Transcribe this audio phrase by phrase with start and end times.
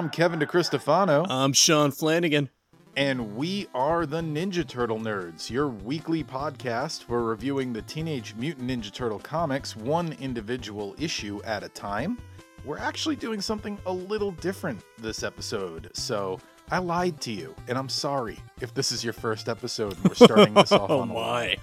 [0.00, 1.26] I'm Kevin DeCristofano.
[1.28, 2.48] I'm Shawn Flanagan.
[2.96, 7.06] And we are the Ninja Turtle Nerds, your weekly podcast.
[7.06, 12.16] We're reviewing the Teenage Mutant Ninja Turtle comics one individual issue at a time.
[12.64, 15.90] We're actually doing something a little different this episode.
[15.92, 16.40] So
[16.70, 20.14] I lied to you, and I'm sorry if this is your first episode and we're
[20.14, 21.56] starting this off Oh on a lie.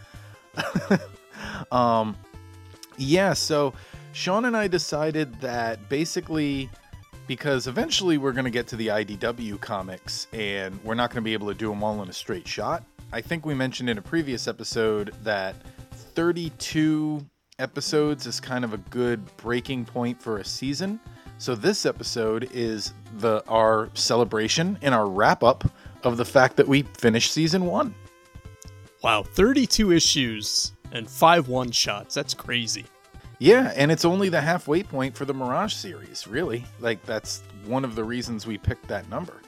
[1.72, 2.16] Um,
[2.98, 3.74] yeah, so
[4.12, 6.70] Shawn and I decided that basically
[7.28, 11.26] because eventually we're going to get to the IDW comics and we're not going to
[11.26, 12.84] be able to do them all in a straight shot.
[13.12, 15.56] I think we mentioned in a previous episode that
[15.92, 17.26] 32
[17.60, 21.00] episodes is kind of a good breaking point for a season.
[21.38, 25.70] So this episode is the our celebration and our wrap up
[26.04, 27.94] of the fact that we finished season 1.
[29.04, 32.16] Wow, 32 issues and five one shots.
[32.16, 32.86] That's crazy.
[33.40, 36.66] Yeah, and it's only the halfway point for the Mirage series, really.
[36.80, 39.42] Like, that's one of the reasons we picked that number.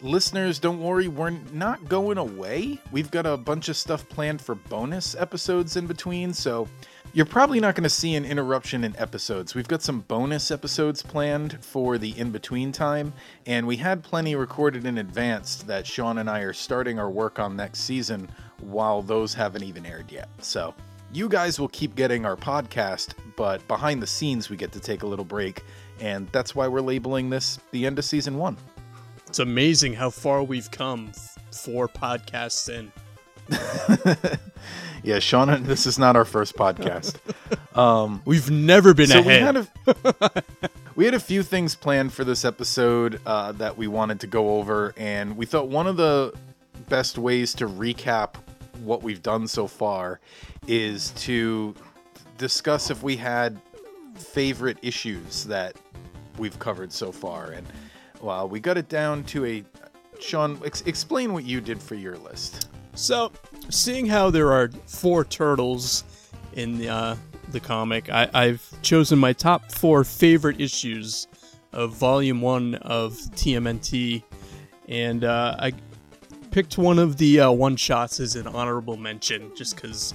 [0.00, 2.80] Listeners, don't worry, we're not going away.
[2.90, 6.66] We've got a bunch of stuff planned for bonus episodes in between, so
[7.12, 9.54] you're probably not going to see an interruption in episodes.
[9.54, 13.12] We've got some bonus episodes planned for the in between time,
[13.44, 17.38] and we had plenty recorded in advance that Shawn and I are starting our work
[17.38, 20.30] on next season while those haven't even aired yet.
[20.38, 20.74] So,
[21.12, 25.02] you guys will keep getting our podcast, but behind the scenes, we get to take
[25.02, 25.62] a little break,
[26.00, 28.56] and that's why we're labeling this the end of season one.
[29.26, 31.12] It's amazing how far we've come
[31.52, 32.92] four podcasts in.
[35.02, 37.16] Yeah, Shawn, this is not our first podcast.
[37.72, 39.54] Um, We've never been so we ahead.
[39.54, 40.44] had a
[40.96, 44.56] we had a few things planned for this episode uh, that we wanted to go
[44.58, 46.34] over, and we thought one of the
[46.88, 48.34] best ways to recap
[48.84, 50.20] what we've done so far
[50.66, 51.74] is to
[52.38, 53.60] discuss if we had
[54.14, 55.76] favorite issues that
[56.38, 57.66] we've covered so far, and
[58.20, 59.64] well, we got it down to a.
[60.20, 62.68] Shawn, ex- explain what you did for your list.
[62.94, 63.32] So,
[63.70, 66.04] seeing how there are four turtles
[66.52, 67.16] in the, uh,
[67.52, 71.26] the comic, I, I've chosen my top four favorite issues
[71.72, 74.22] of Volume 1 of TMNT,
[74.88, 75.72] and uh, I
[76.50, 80.14] picked one of the uh, one shots as an honorable mention just because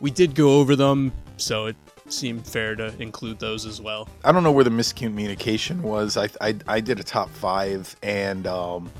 [0.00, 1.76] we did go over them, so it
[2.08, 4.08] seemed fair to include those as well.
[4.24, 6.16] I don't know where the miscommunication was.
[6.16, 8.90] I I, I did a top five, and um,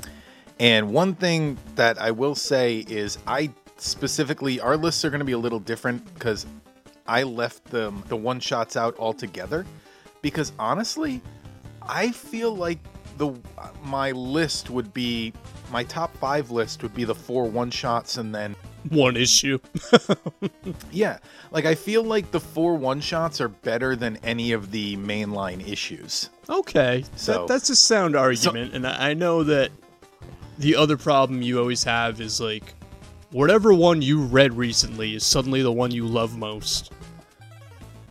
[0.59, 5.25] and one thing that I will say is I specifically our lists are going to
[5.25, 6.45] be a little different because
[7.07, 9.65] I left the the one shots out altogether
[10.21, 11.21] because honestly,
[11.81, 12.79] I feel like
[13.17, 13.33] the
[13.83, 15.33] my list would be
[15.71, 18.55] my top five list would be the four one shots and then
[18.89, 19.59] One issue.
[20.91, 21.17] yeah
[21.51, 25.67] like I feel like the four one shots are better than any of the mainline
[25.67, 26.29] issues.
[26.49, 29.71] Okay, So- that, that's a sound argument, and I I know that
[30.57, 32.73] the other problem you always have is like
[33.31, 36.91] whatever one you read recently is suddenly the one you love most.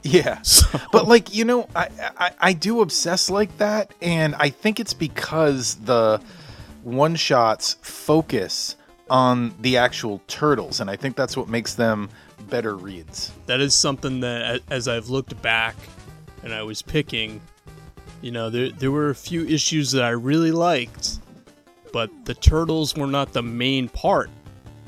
[0.03, 0.38] Yeah.
[0.44, 1.88] So, But like you know, I,
[2.19, 6.21] I I do obsess like that, and I think it's because the
[6.86, 8.76] one shots focus
[9.10, 12.08] on the actual turtles, and I think that's what makes them
[12.48, 13.32] better reads.
[13.47, 15.75] that is something that, as I've looked back
[16.44, 17.41] and I was picking,
[18.22, 21.19] you know, there there were a few issues that I really liked,
[21.92, 24.30] but the turtles were not the main part.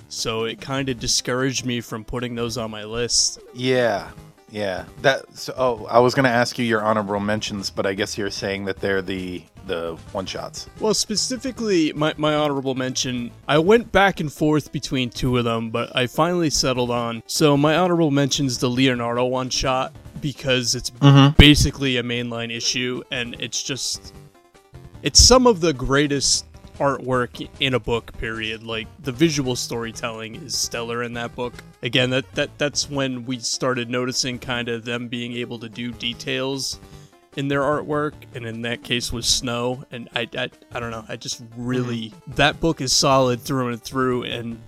[0.09, 3.41] So it kind of discouraged me from putting those on my list.
[3.55, 4.11] Yeah,
[4.51, 4.85] yeah.
[5.03, 5.37] That.
[5.37, 8.65] So, oh, I was gonna ask you your honorable mentions, but I guess you're saying
[8.67, 10.69] that they're the the one shots.
[10.81, 15.71] Well, specifically, my, my honorable mention, I went back and forth between two of them,
[15.71, 17.23] but I finally settled on.
[17.27, 21.37] So, my honorable mention's the Leonardo one shot because it's mm-hmm.
[21.37, 24.15] basically a mainline issue and it's just.
[25.01, 26.48] It's some of the greatest
[26.79, 31.53] artwork in a book period like the visual storytelling is stellar in that book
[31.83, 35.91] again that, that that's when we started noticing kind of them being able to do
[35.93, 36.79] details
[37.37, 39.85] in their artwork, and in that case was Snow.
[39.93, 41.05] And I, I, I don't know.
[41.09, 44.25] I just really that book is solid through and through.
[44.25, 44.61] And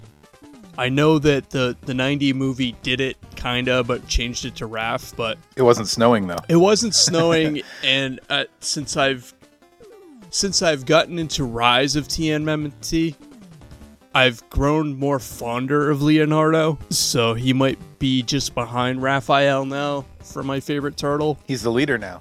[0.79, 5.17] I know that the the '90 movie did it kinda, but changed it to Raph.
[5.17, 6.37] But It wasn't snowing though.
[6.49, 9.34] it wasn't snowing, and uh, since I've
[10.31, 13.15] since I've gotten into Rise of TMNT,
[14.15, 16.79] I've grown more fonder of Leonardo.
[16.91, 21.38] So he might be just behind Raphael now for my favorite turtle.
[21.47, 22.21] He's the leader now.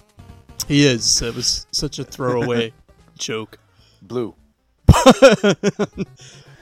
[0.68, 1.22] He is.
[1.22, 2.74] It was such a throwaway
[3.18, 3.58] joke.
[4.02, 4.36] Blue.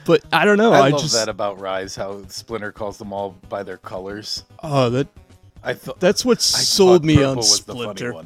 [0.08, 0.72] But I don't know.
[0.72, 1.94] I, I, love just that about Rise.
[1.94, 4.46] How Splinter calls them all by their colors.
[4.64, 5.10] oh that
[5.62, 8.26] I thought that's what I sold me on was the funny Splinter.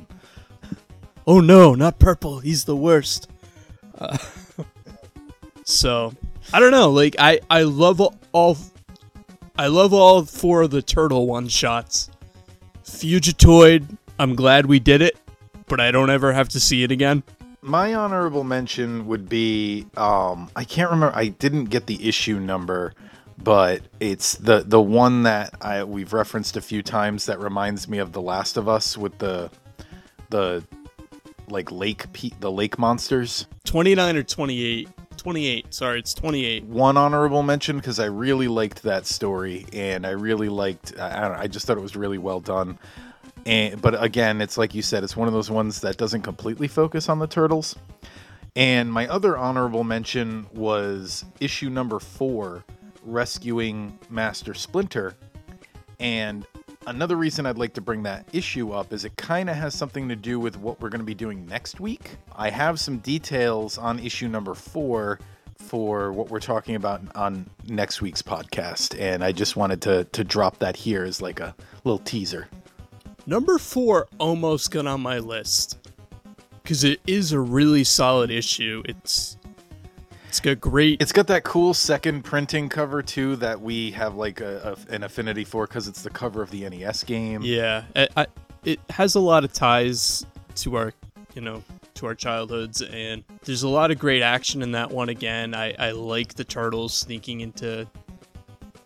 [1.24, 1.38] One.
[1.38, 2.40] Oh no, not purple.
[2.40, 3.30] He's the worst.
[3.98, 4.18] Uh,
[5.64, 6.14] so
[6.54, 6.92] I don't know.
[6.92, 8.02] Like I I love
[8.32, 8.58] all
[9.58, 12.10] I love all four of the turtle one shots.
[12.84, 15.18] Fugitoid, I'm glad we did it,
[15.68, 17.24] but I don't ever have to see it again.
[17.62, 22.94] My honorable mention would be um I can't remember I didn't get the issue number,
[23.38, 28.00] but it's the the one that I we've referenced a few times that reminds me
[28.00, 29.52] of The Last of Us with the
[30.30, 30.64] the
[31.52, 33.46] like lake pe- the lake monsters.
[33.66, 34.90] 29 or 28.
[35.18, 35.74] 28.
[35.74, 36.64] Sorry, it's 28.
[36.66, 41.22] One honorable mention because I really liked that story and I really liked I, I
[41.22, 42.80] don't know, I just thought it was really well done.
[43.46, 46.68] And but again, it's like you said, it's one of those ones that doesn't completely
[46.68, 47.76] focus on the turtles.
[48.56, 52.66] And my other honorable mention was issue number 4,
[53.06, 55.16] rescuing Master Splinter.
[56.00, 56.46] And
[56.88, 60.10] another reason I'd like to bring that issue up is it kind of has something
[60.10, 62.18] to do with what we're going to be doing next week.
[62.36, 65.20] I have some details on issue number four
[65.58, 70.24] for what we're talking about on next week's podcast, and I just wanted to to
[70.24, 72.48] drop that here as like a little teaser.
[73.26, 75.78] Number four almost got on my list
[76.64, 78.82] because it is a really solid issue.
[78.86, 79.38] It's
[80.32, 81.02] it's got great.
[81.02, 85.04] It's got that cool second printing cover too that we have like a, a an
[85.04, 87.42] affinity for because it's the cover of the NES game.
[87.42, 88.28] Yeah, I, I,
[88.64, 90.26] it has a lot of ties
[90.56, 90.94] to our,
[91.36, 91.62] you know,
[91.96, 95.10] to our childhoods, and there's a lot of great action in that one.
[95.10, 97.86] Again, I, I like the turtles sneaking into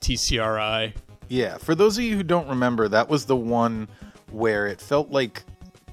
[0.02, 0.96] TCRI.
[1.28, 3.88] Yeah, for those of you who don't remember, that was the one
[4.32, 5.44] where it felt like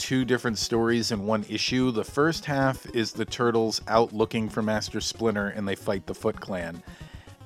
[0.03, 1.93] two different stories in one issue.
[1.93, 6.15] The first half is the turtles out looking for Master Splinter and they fight the
[6.15, 6.83] Foot Clan.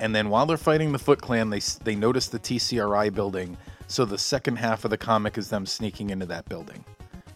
[0.00, 3.58] And then while they're fighting the Foot Clan, they they notice the TCRI building.
[3.88, 6.82] So the second half of the comic is them sneaking into that building.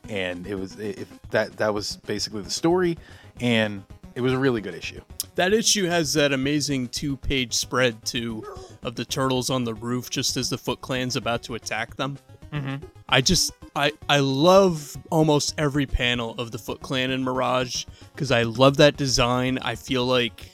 [0.08, 2.96] And it was it, that that was basically the story
[3.42, 3.84] and
[4.14, 5.02] it was a really good issue.
[5.34, 8.42] That issue has that amazing two-page spread too
[8.82, 12.16] of the turtles on the roof just as the Foot Clan's about to attack them.
[12.52, 12.84] Mm-hmm.
[13.08, 18.30] I just I I love almost every panel of the Foot Clan in Mirage because
[18.30, 19.58] I love that design.
[19.58, 20.50] I feel like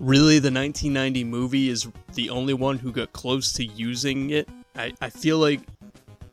[0.00, 4.48] really the 1990 movie is the only one who got close to using it.
[4.76, 5.60] I, I feel like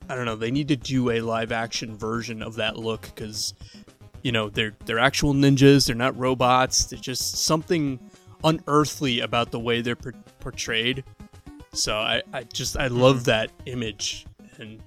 [0.10, 3.54] I don't know they need to do a live action version of that look because
[4.24, 5.88] you know they're they're actual ninjas.
[5.88, 6.86] They're not robots.
[6.86, 8.00] They're just something
[8.44, 11.04] unearthly about the way they're por- portrayed.
[11.74, 14.26] So I, I just I love that image
[14.60, 14.80] and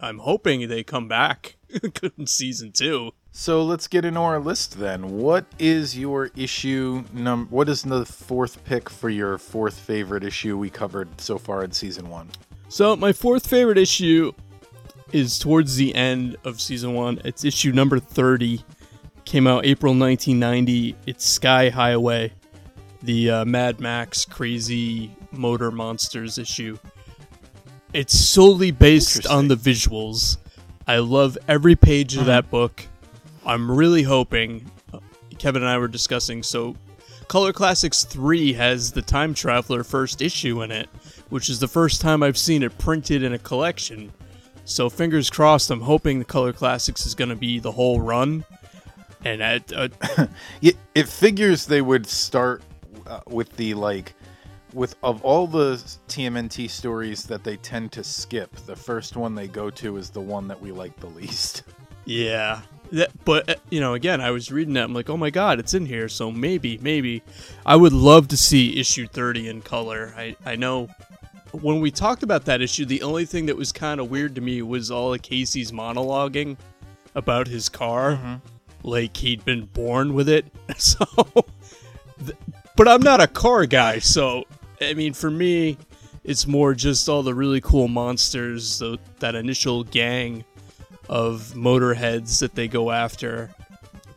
[0.00, 1.56] I'm hoping they come back
[2.18, 3.12] in season two.
[3.32, 5.18] So let's get into our list then.
[5.18, 7.48] What is your issue num?
[7.50, 11.72] What is the fourth pick for your fourth favorite issue we covered so far in
[11.72, 12.30] season one?
[12.68, 14.32] So my fourth favorite issue
[15.12, 17.20] is towards the end of season one.
[17.24, 18.64] It's issue number thirty.
[19.26, 20.94] Came out April 1990.
[21.06, 22.32] It's Sky Highway,
[23.02, 26.78] the uh, Mad Max crazy motor monsters issue.
[27.96, 30.36] It's solely based on the visuals.
[30.86, 32.86] I love every page of that book.
[33.46, 34.70] I'm really hoping.
[34.92, 34.98] uh,
[35.38, 36.42] Kevin and I were discussing.
[36.42, 36.76] So,
[37.26, 40.90] Color Classics 3 has the Time Traveler first issue in it,
[41.30, 44.12] which is the first time I've seen it printed in a collection.
[44.66, 48.44] So, fingers crossed, I'm hoping the Color Classics is going to be the whole run.
[49.24, 49.40] And
[49.74, 49.88] uh,
[50.60, 52.62] it figures they would start
[53.06, 54.12] uh, with the like
[54.76, 59.48] with of all the TMNT stories that they tend to skip, the first one they
[59.48, 61.62] go to is the one that we like the least.
[62.08, 62.60] Yeah.
[62.92, 64.84] That, but uh, you know, again, I was reading that.
[64.84, 66.08] I'm like, oh my god, it's in here.
[66.08, 67.24] So maybe, maybe,
[67.66, 70.14] I would love to see issue 30 in color.
[70.16, 70.88] I I know
[71.50, 74.40] when we talked about that issue, the only thing that was kind of weird to
[74.40, 76.56] me was all of Casey's monologuing
[77.16, 78.40] about his car,
[78.84, 80.46] like he'd been born with it.
[80.78, 81.04] So,
[82.76, 84.44] but I'm not a car guy, so
[84.80, 85.78] I mean, for me,
[86.24, 90.44] it's more just all the really cool monsters, the, that initial gang
[91.08, 93.54] of motorheads that they go after.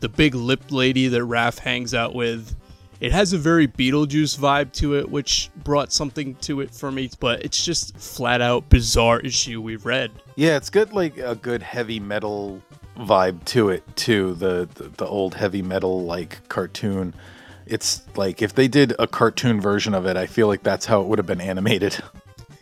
[0.00, 2.56] The big lip lady that Raph hangs out with.
[3.00, 7.10] It has a very Beetlejuice vibe to it, which brought something to it for me,
[7.18, 10.10] but it's just flat out bizarre issue we've read.
[10.36, 12.60] Yeah, it's got like a good heavy metal
[12.98, 14.34] vibe to it too.
[14.34, 17.14] The the, the old heavy metal like cartoon.
[17.70, 21.00] It's like if they did a cartoon version of it, I feel like that's how
[21.00, 21.96] it would have been animated.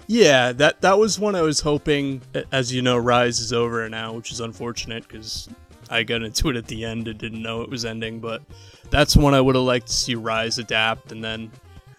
[0.06, 2.22] Yeah, that that was one I was hoping.
[2.50, 5.48] As you know, Rise is over now, which is unfortunate because
[5.90, 8.18] I got into it at the end and didn't know it was ending.
[8.18, 8.42] But
[8.90, 11.12] that's one I would have liked to see Rise adapt.
[11.12, 11.50] And then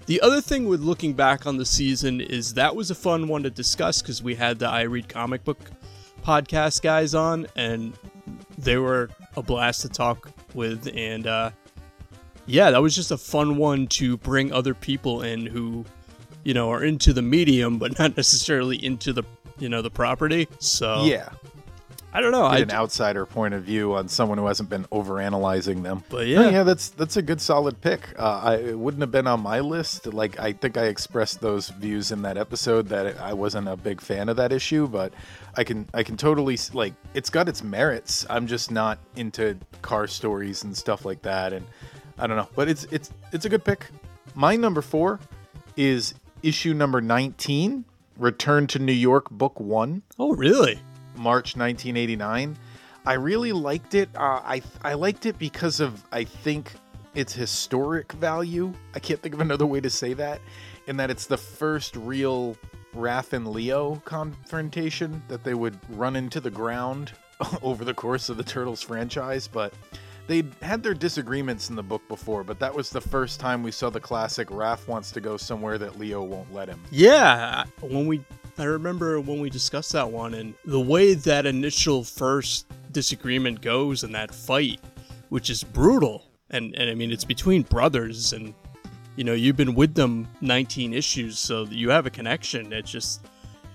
[0.07, 3.43] the other thing with looking back on the season is that was a fun one
[3.43, 5.59] to discuss because we had the I Read Comic Book
[6.23, 7.93] podcast guys on, and
[8.57, 10.89] they were a blast to talk with.
[10.95, 11.51] And uh,
[12.49, 15.85] yeah, that was just a fun one to bring other people in who,
[16.43, 19.23] you know, are into the medium but not necessarily into the
[19.59, 20.47] you know the property.
[20.59, 21.29] So Yeah.
[22.11, 22.49] I don't know.
[22.49, 26.03] Get I an outsider point of view on someone who hasn't been overanalyzing them.
[26.09, 28.15] but Yeah, yeah, yeah, that's that's a good solid pick.
[28.17, 30.07] Uh, I it wouldn't have been on my list.
[30.07, 34.01] Like I think I expressed those views in that episode that I wasn't a big
[34.01, 35.13] fan of that issue, but
[35.55, 38.25] I can I can totally like it's got its merits.
[38.27, 41.63] I'm just not into car stories and stuff like that, and
[42.19, 42.49] I don't know.
[42.55, 43.87] But it's it's it's a good pick.
[44.35, 45.19] My number four
[45.75, 47.85] is issue number 19,
[48.17, 50.03] Return to New York, Book One.
[50.19, 50.79] Oh really?
[51.15, 52.57] March 1989.
[53.05, 54.09] I really liked it.
[54.15, 56.73] Uh, I I liked it because of I think
[57.15, 58.73] its historic value.
[58.93, 60.41] I can't think of another way to say that.
[60.87, 62.57] In that it's the first real
[62.95, 67.11] Raph and Leo confrontation that they would run into the ground
[67.61, 69.73] over the course of the Turtles franchise, but
[70.29, 73.71] they had their disagreements in the book before, but that was the first time we
[73.71, 76.79] saw the classic Raph wants to go somewhere that Leo won't let him.
[76.91, 78.23] Yeah, when we
[78.59, 84.03] I remember when we discussed that one and the way that initial first disagreement goes
[84.03, 84.79] in that fight,
[85.29, 86.27] which is brutal.
[86.51, 88.53] And and I mean it's between brothers and
[89.15, 92.71] you know, you've been with them 19 issues, so you have a connection.
[92.71, 93.25] It's just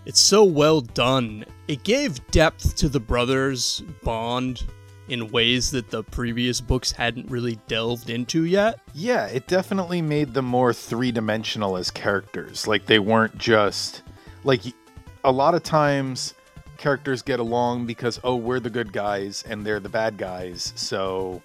[0.06, 1.44] it's so well done.
[1.66, 4.62] It gave depth to the brothers' bond
[5.08, 8.80] in ways that the previous books hadn't really delved into yet.
[8.94, 12.66] Yeah, it definitely made them more three dimensional as characters.
[12.66, 14.02] Like they weren't just
[14.44, 14.62] like
[15.22, 16.34] a lot of times
[16.76, 21.42] characters get along because oh we're the good guys and they're the bad guys, so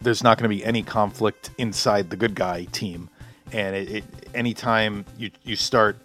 [0.00, 3.08] there's not going to be any conflict inside the good guy team.
[3.52, 5.98] And it, it anytime you you start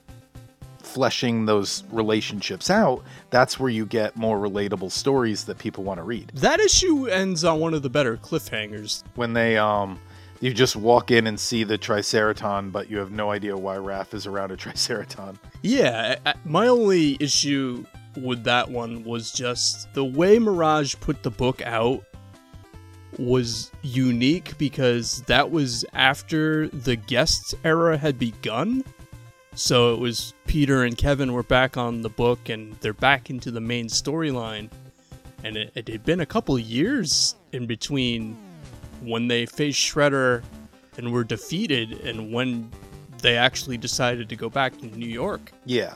[0.82, 6.04] fleshing those relationships out, that's where you get more relatable stories that people want to
[6.04, 6.32] read.
[6.36, 9.04] That issue ends on one of the better cliffhangers.
[9.16, 10.00] when they um
[10.40, 14.14] you just walk in and see the triceraton but you have no idea why Raph
[14.14, 17.86] is around a triceraton Yeah, my only issue
[18.18, 22.04] with that one was just the way Mirage put the book out
[23.20, 28.84] was unique because that was after the guest era had begun.
[29.56, 33.52] So it was Peter and Kevin were back on the book and they're back into
[33.52, 34.70] the main storyline.
[35.44, 38.38] And it, it had been a couple years in between
[39.02, 40.44] when they faced Shredder
[40.98, 42.70] and were defeated and when
[43.22, 45.52] they actually decided to go back to New York.
[45.66, 45.94] yeah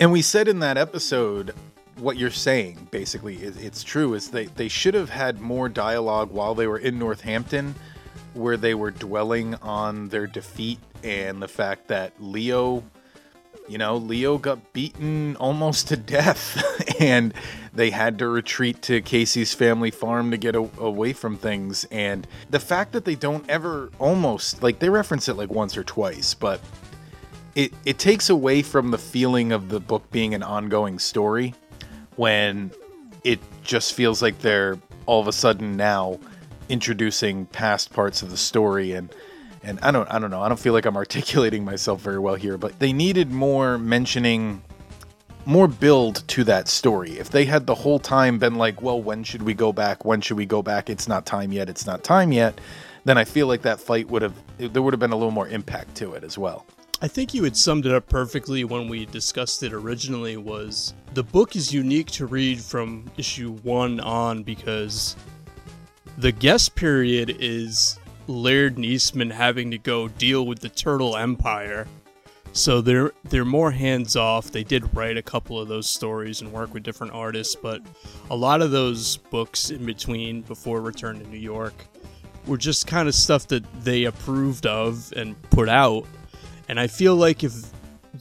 [0.00, 1.54] and we said in that episode
[1.98, 6.30] what you're saying basically is it's true is they they should have had more dialogue
[6.30, 7.74] while they were in Northampton
[8.34, 12.82] where they were dwelling on their defeat and the fact that Leo
[13.68, 16.62] you know, Leo got beaten almost to death,
[17.00, 17.34] and
[17.74, 21.84] they had to retreat to Casey's family farm to get a- away from things.
[21.90, 25.82] And the fact that they don't ever almost like they reference it like once or
[25.82, 26.60] twice, but
[27.54, 31.54] it it takes away from the feeling of the book being an ongoing story
[32.16, 32.70] when
[33.24, 36.18] it just feels like they're all of a sudden now
[36.68, 39.12] introducing past parts of the story and
[39.66, 42.36] and I don't I don't know I don't feel like I'm articulating myself very well
[42.36, 44.62] here but they needed more mentioning
[45.44, 47.12] more build to that story.
[47.18, 50.04] If they had the whole time been like well when should we go back?
[50.04, 50.88] When should we go back?
[50.88, 51.68] It's not time yet.
[51.68, 52.60] It's not time yet.
[53.04, 55.48] Then I feel like that fight would have there would have been a little more
[55.48, 56.64] impact to it as well.
[57.02, 61.22] I think you had summed it up perfectly when we discussed it originally was the
[61.22, 65.14] book is unique to read from issue 1 on because
[66.16, 71.86] the guest period is Laird and having to go deal with the Turtle Empire.
[72.52, 74.50] So they're they're more hands off.
[74.50, 77.82] They did write a couple of those stories and work with different artists, but
[78.30, 81.74] a lot of those books in between before Return to New York
[82.46, 86.06] were just kind of stuff that they approved of and put out.
[86.68, 87.52] And I feel like if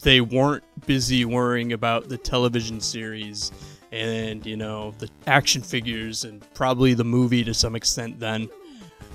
[0.02, 3.52] they weren't busy worrying about the television series
[3.92, 8.50] and, you know, the action figures and probably the movie to some extent then,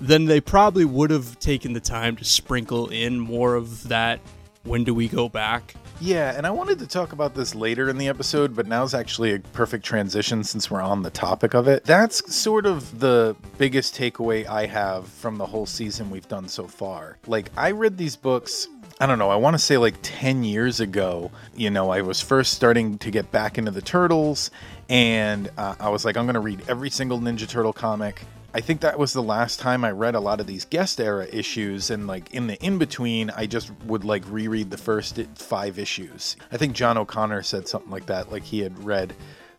[0.00, 4.20] then they probably would have taken the time to sprinkle in more of that
[4.64, 5.74] when do we go back?
[6.02, 9.34] Yeah, and I wanted to talk about this later in the episode, but now's actually
[9.34, 11.84] a perfect transition since we're on the topic of it.
[11.84, 16.66] That's sort of the biggest takeaway I have from the whole season we've done so
[16.66, 17.18] far.
[17.26, 18.66] Like, I read these books.
[18.98, 21.30] I don't know, I want to say like 10 years ago.
[21.54, 24.50] You know, I was first starting to get back into the Turtles,
[24.88, 28.22] and uh, I was like, I'm going to read every single Ninja Turtle comic.
[28.52, 31.26] I think that was the last time I read a lot of these guest era
[31.30, 35.78] issues, and like in the in between, I just would like reread the first five
[35.78, 36.36] issues.
[36.50, 39.14] I think John O'Connor said something like that, like he had read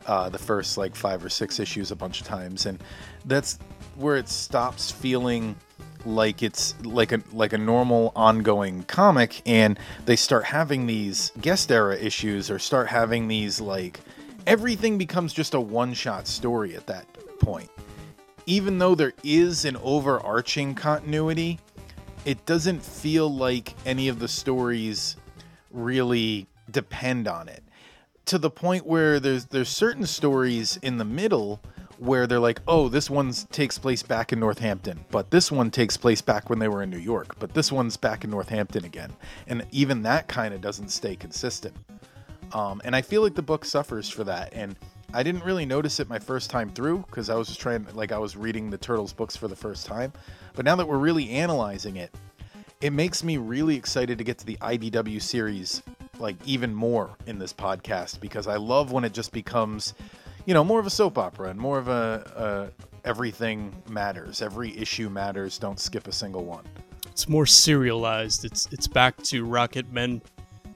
[0.07, 2.83] uh, the first like five or six issues a bunch of times, and
[3.25, 3.59] that's
[3.95, 5.55] where it stops feeling
[6.05, 11.71] like it's like a like a normal ongoing comic and they start having these guest
[11.71, 13.99] era issues or start having these like
[14.47, 17.05] everything becomes just a one-shot story at that
[17.39, 17.69] point.
[18.45, 21.59] Even though there is an overarching continuity,
[22.25, 25.15] it doesn't feel like any of the stories
[25.71, 27.63] really depend on it.
[28.25, 31.61] To the point where there's there's certain stories in the middle
[32.01, 35.97] where they're like, oh, this one takes place back in Northampton, but this one takes
[35.97, 39.11] place back when they were in New York, but this one's back in Northampton again.
[39.45, 41.75] And even that kind of doesn't stay consistent.
[42.53, 44.51] Um, and I feel like the book suffers for that.
[44.51, 44.75] And
[45.13, 48.11] I didn't really notice it my first time through because I was just trying, like,
[48.11, 50.13] I was reading the Turtles books for the first time.
[50.55, 52.13] But now that we're really analyzing it,
[52.81, 55.83] it makes me really excited to get to the IDW series,
[56.19, 59.93] like, even more in this podcast because I love when it just becomes
[60.45, 64.41] you know, more of a soap opera and more of a, a everything matters.
[64.41, 65.57] Every issue matters.
[65.57, 66.65] Don't skip a single one.
[67.07, 68.45] It's more serialized.
[68.45, 70.21] It's it's back to Rocket Men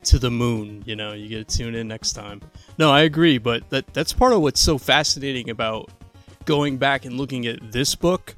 [0.05, 0.83] to the moon.
[0.85, 2.41] You know, you get to tune in next time.
[2.77, 5.91] No, I agree, but that that's part of what's so fascinating about
[6.45, 8.35] going back and looking at this book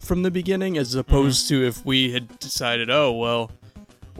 [0.00, 1.62] from the beginning, as opposed mm-hmm.
[1.62, 3.50] to if we had decided, oh well,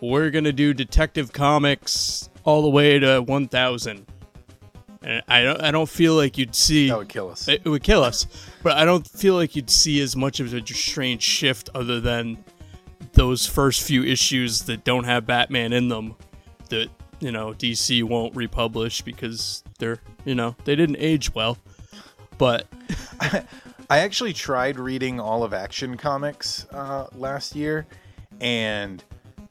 [0.00, 4.06] we're gonna do Detective Comics all the way to 1000
[5.04, 7.46] and I don't, I don't feel like you'd see that would kill us.
[7.46, 8.26] It, it would kill us,
[8.62, 12.42] but I don't feel like you'd see as much of a strange shift other than
[13.12, 16.16] those first few issues that don't have Batman in them
[16.74, 16.90] that
[17.20, 21.58] you know DC won't republish because they're you know they didn't age well.
[22.36, 22.66] But
[23.20, 27.86] I actually tried reading all of Action Comics uh, last year,
[28.40, 29.02] and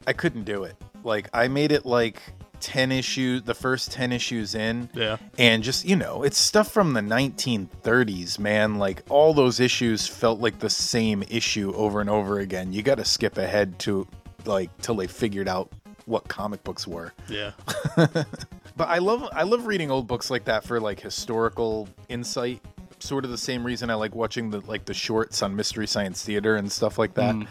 [0.06, 0.76] I couldn't do it.
[1.02, 2.20] Like I made it like
[2.60, 4.88] 10 issues, the first 10 issues in.
[4.94, 5.18] Yeah.
[5.38, 8.76] And just, you know, it's stuff from the 1930s, man.
[8.76, 12.72] Like all those issues felt like the same issue over and over again.
[12.72, 14.06] You got to skip ahead to
[14.46, 15.70] like till they figured out
[16.06, 17.12] what comic books were.
[17.28, 17.52] Yeah.
[17.96, 18.26] but
[18.78, 22.60] I love I love reading old books like that for like historical insight.
[22.98, 26.22] Sort of the same reason I like watching the like the shorts on Mystery Science
[26.24, 27.34] Theater and stuff like that.
[27.34, 27.46] Mm.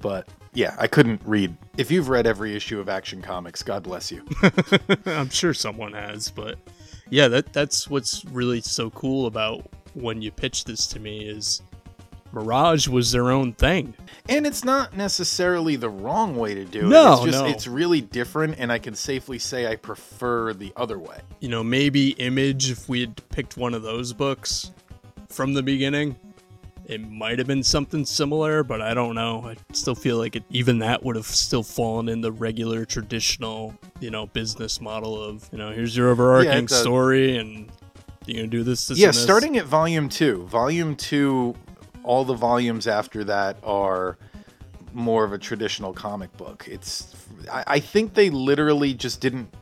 [0.00, 1.56] But yeah, I couldn't read.
[1.76, 4.24] If you've read every issue of Action Comics, God bless you.
[5.06, 6.58] I'm sure someone has, but
[7.10, 11.62] yeah, that that's what's really so cool about when you pitch this to me is
[12.32, 13.94] Mirage was their own thing.
[14.28, 17.14] And it's not necessarily the wrong way to do no, it.
[17.14, 17.50] It's just no.
[17.50, 21.20] it's really different and I can safely say I prefer the other way.
[21.40, 24.72] You know, maybe Image if we had picked one of those books
[25.28, 26.16] from the beginning,
[26.84, 29.42] it might have been something similar, but I don't know.
[29.46, 33.74] I still feel like it, even that would have still fallen in the regular traditional,
[34.00, 37.70] you know, business model of, you know, here's your overarching yeah, story and
[38.28, 39.22] you're to do this, this Yeah, this.
[39.22, 40.46] starting at volume two.
[40.46, 41.54] Volume two,
[42.08, 44.16] all the volumes after that are
[44.94, 46.66] more of a traditional comic book.
[46.66, 47.14] It's,
[47.52, 49.54] I, I think they literally just didn't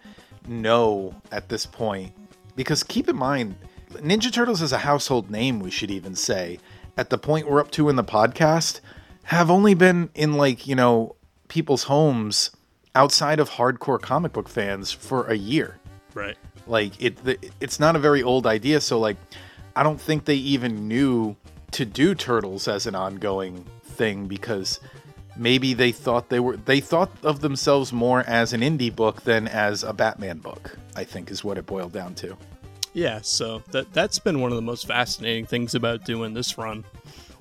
[0.46, 2.12] know at this point.
[2.54, 3.56] Because keep in mind,
[3.94, 6.61] Ninja Turtles is a household name, we should even say
[6.96, 8.80] at the point we're up to in the podcast
[9.24, 11.16] have only been in like, you know,
[11.48, 12.52] people's homes
[12.94, 15.78] outside of hardcore comic book fans for a year.
[16.14, 16.37] Right.
[16.68, 17.18] Like it
[17.61, 19.16] it's not a very old idea, so like
[19.74, 21.37] I don't think they even knew
[21.72, 24.81] to do Turtles as an ongoing thing because
[25.37, 29.48] maybe they thought they were they thought of themselves more as an indie book than
[29.48, 30.79] as a Batman book.
[30.94, 32.37] I think is what it boiled down to.
[32.94, 36.85] Yeah, so that that's been one of the most fascinating things about doing this run.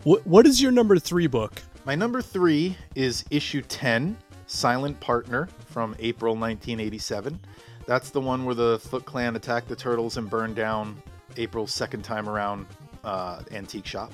[0.03, 1.61] What what is your number three book?
[1.85, 7.39] My number three is issue ten, Silent Partner from April 1987.
[7.85, 11.01] That's the one where the Foot Clan attacked the turtles and burned down
[11.37, 12.65] April's second time around
[13.05, 14.13] uh, antique shop,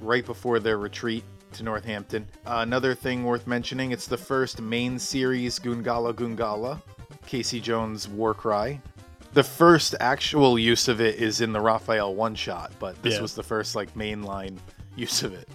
[0.00, 2.26] right before their retreat to Northampton.
[2.46, 6.80] Uh, another thing worth mentioning: it's the first main series Goongala Goongala,
[7.26, 8.80] Casey Jones' War Cry,
[9.34, 13.20] the first actual use of it is in the Raphael one shot, but this yeah.
[13.20, 14.56] was the first like mainline
[14.96, 15.48] use of it.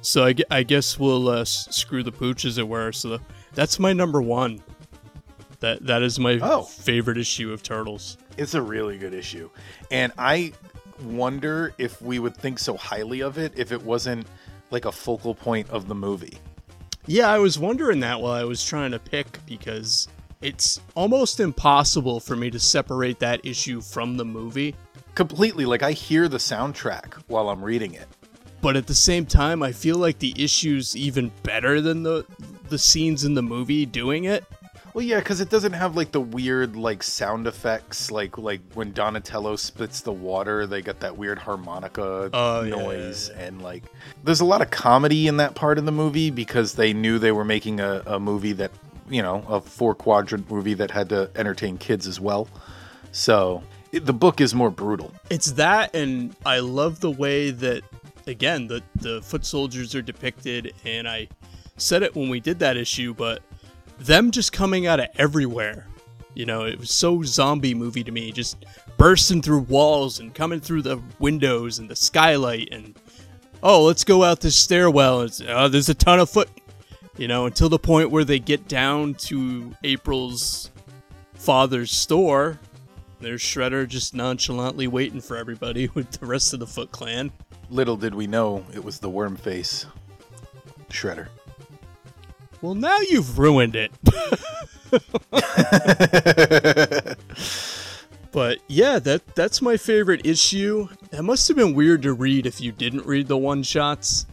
[0.00, 2.92] So I, I guess we'll uh, screw the pooch, as it were.
[2.92, 3.20] So the,
[3.54, 4.62] that's my number one.
[5.60, 6.62] That that is my oh.
[6.62, 8.16] favorite issue of Turtles.
[8.36, 9.50] It's a really good issue,
[9.90, 10.52] and I
[11.02, 14.26] wonder if we would think so highly of it if it wasn't
[14.70, 16.38] like a focal point of the movie.
[17.06, 20.08] Yeah, I was wondering that while I was trying to pick because
[20.42, 24.74] it's almost impossible for me to separate that issue from the movie.
[25.14, 25.64] Completely.
[25.64, 28.06] Like, I hear the soundtrack while I'm reading it.
[28.60, 32.26] But at the same time, I feel like the issue's even better than the
[32.68, 34.44] the scenes in the movie doing it.
[34.94, 38.92] Well, yeah, because it doesn't have like the weird like sound effects, like like when
[38.92, 43.84] Donatello spits the water, they got that weird harmonica Oh, yeah, noise, yeah, and like
[44.24, 47.32] there's a lot of comedy in that part of the movie because they knew they
[47.32, 48.70] were making a, a movie that
[49.08, 52.48] you know a four quadrant movie that had to entertain kids as well.
[53.12, 55.12] So it, the book is more brutal.
[55.30, 57.82] It's that, and I love the way that,
[58.26, 60.74] again, the the foot soldiers are depicted.
[60.84, 61.28] And I
[61.76, 63.42] said it when we did that issue, but
[63.98, 65.86] them just coming out of everywhere.
[66.34, 68.64] You know, it was so zombie movie to me, just
[68.96, 72.96] bursting through walls and coming through the windows and the skylight, and
[73.62, 75.28] oh, let's go out this stairwell.
[75.48, 76.48] Oh, there's a ton of foot.
[77.16, 80.70] You know, until the point where they get down to April's
[81.34, 82.60] father's store,
[83.20, 87.32] there's Shredder just nonchalantly waiting for everybody with the rest of the Foot Clan.
[87.70, 89.86] Little did we know it was the worm face
[90.90, 91.28] shredder.
[92.60, 93.92] Well, now you've ruined it.
[98.32, 100.88] but yeah, that that's my favorite issue.
[101.10, 104.26] That must have been weird to read if you didn't read the one shots,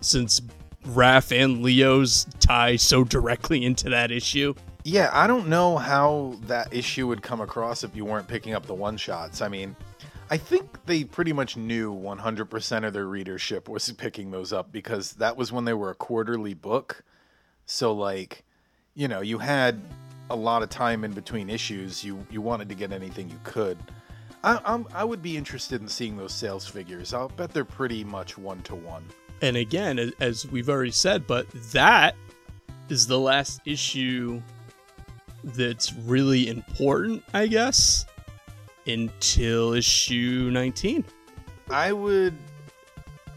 [0.00, 0.40] since
[0.86, 4.54] Raph and Leo's tie so directly into that issue.
[4.84, 8.66] Yeah, I don't know how that issue would come across if you weren't picking up
[8.66, 9.42] the one shots.
[9.42, 9.74] I mean,
[10.30, 15.14] I think they pretty much knew 100% of their readership was picking those up because
[15.14, 17.02] that was when they were a quarterly book.
[17.66, 18.44] So, like,
[18.94, 19.80] you know, you had
[20.30, 22.02] a lot of time in between issues.
[22.02, 23.78] You you wanted to get anything you could.
[24.44, 27.12] I, I'm, I would be interested in seeing those sales figures.
[27.12, 29.04] I'll bet they're pretty much one to one.
[29.42, 32.14] And again, as we've already said, but that
[32.88, 34.40] is the last issue
[35.44, 38.06] that's really important, I guess,
[38.86, 41.04] until issue 19.
[41.70, 42.34] I would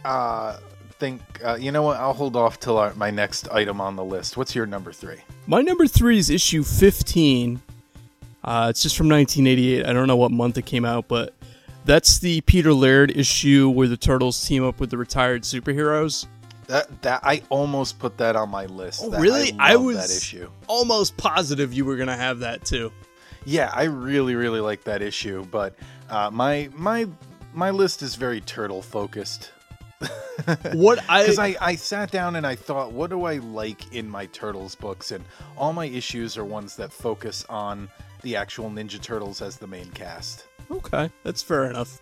[0.05, 0.59] uh
[0.99, 4.03] think uh, you know what I'll hold off till our, my next item on the
[4.03, 4.37] list.
[4.37, 5.15] What's your number 3?
[5.47, 7.61] My number three is issue 15.
[8.43, 9.85] Uh, it's just from 1988.
[9.85, 11.33] I don't know what month it came out, but
[11.85, 16.27] that's the Peter Laird issue where the Turtles team up with the retired superheroes.
[16.67, 19.01] That that I almost put that on my list.
[19.03, 19.53] Oh, really?
[19.57, 20.49] I, I was- that issue.
[20.67, 22.91] Almost positive you were going to have that too.
[23.45, 25.73] Yeah, I really really like that issue, but
[26.09, 27.07] uh, my my
[27.53, 29.51] my list is very turtle focused.
[30.73, 34.09] What I, Because I, I sat down and I thought, what do I like in
[34.09, 35.11] my Turtles books?
[35.11, 35.23] And
[35.57, 37.89] all my issues are ones that focus on
[38.21, 40.45] the actual Ninja Turtles as the main cast.
[40.71, 41.99] Okay, that's fair enough.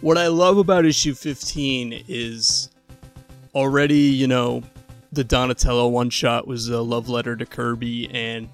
[0.00, 2.70] What I love about issue 15 is
[3.54, 4.62] already, you know,
[5.12, 8.48] the Donatello one shot was a love letter to Kirby, and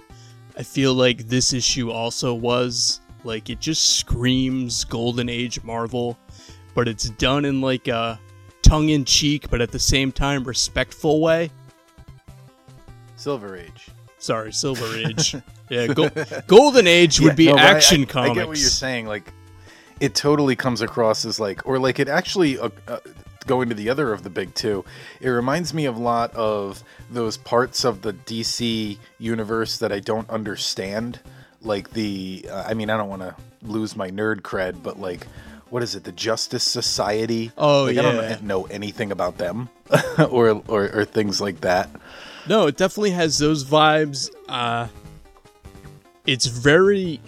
[0.57, 3.01] I feel like this issue also was.
[3.25, 6.17] Like, it just screams Golden Age Marvel,
[6.75, 8.21] but it's done in like a
[8.67, 11.51] tongue in cheek, but at the same time respectful way.
[13.17, 13.89] Silver Age.
[14.19, 15.37] Sorry, Silver Age.
[15.71, 16.11] yeah, Go-
[16.47, 18.31] Golden Age would Yeah, be no, but I- action I, comics.
[18.31, 19.07] I get what you're saying.
[19.07, 19.33] Like,
[20.01, 22.99] it totally comes across as like, or like it actually uh, uh,
[23.47, 24.85] going to the other of the big two.
[25.21, 30.01] It reminds me of a lot of those parts of the DC universe that I
[30.01, 31.21] don't understand.
[31.63, 35.27] Like the, uh, I mean, I don't want to lose my nerd cred, but like.
[35.71, 36.05] What is it?
[36.05, 37.51] The Justice Society.
[37.59, 38.13] Oh, like, I yeah.
[38.13, 39.69] don't know anything about them,
[40.31, 41.91] or, or or things like that.
[42.49, 44.31] No, it definitely has those vibes.
[44.49, 44.87] Uh,
[46.27, 47.21] it's very,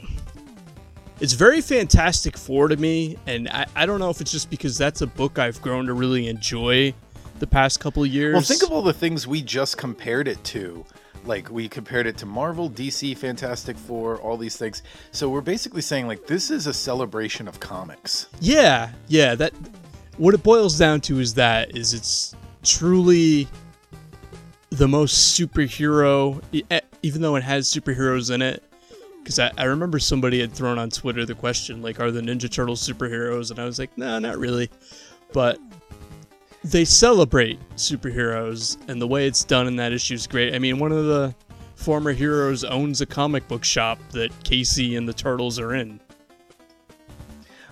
[1.21, 4.79] it's very Fantastic Four to me, and I, I don't know if it's just because
[4.79, 6.95] that's a book I've grown to really enjoy
[7.41, 8.35] the past couple of years.
[8.35, 10.85] Well, think of all the things we just compared it to.
[11.25, 14.83] Like we compared it to Marvel, DC, Fantastic Four, all these things.
[15.11, 18.29] So we're basically saying like this is a celebration of comics.
[18.41, 19.35] yeah, yeah.
[19.35, 19.53] That
[20.17, 23.49] what it boils down to is that is it's truly
[24.71, 26.43] the most superhero,
[27.03, 28.63] even though it has superheroes in it.
[29.19, 32.51] Because I, I remember somebody had thrown on Twitter the question, like, are the Ninja
[32.51, 33.51] Turtles superheroes?
[33.51, 34.71] And I was like, no, not really.
[35.33, 35.59] But
[36.71, 40.55] they celebrate superheroes, and the way it's done in that issue is great.
[40.55, 41.35] I mean, one of the
[41.77, 46.01] former heroes owns a comic book shop that Casey and the Turtles are in.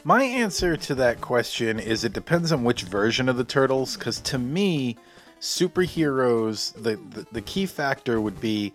[0.04, 3.96] My answer to that question is it depends on which version of the turtles.
[3.96, 4.96] Because to me,
[5.40, 8.72] superheroes, the, the the key factor would be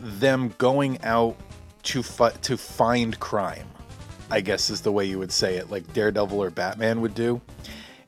[0.00, 1.36] them going out
[1.84, 3.66] to fi- to find crime.
[4.30, 7.40] I guess is the way you would say it, like Daredevil or Batman would do.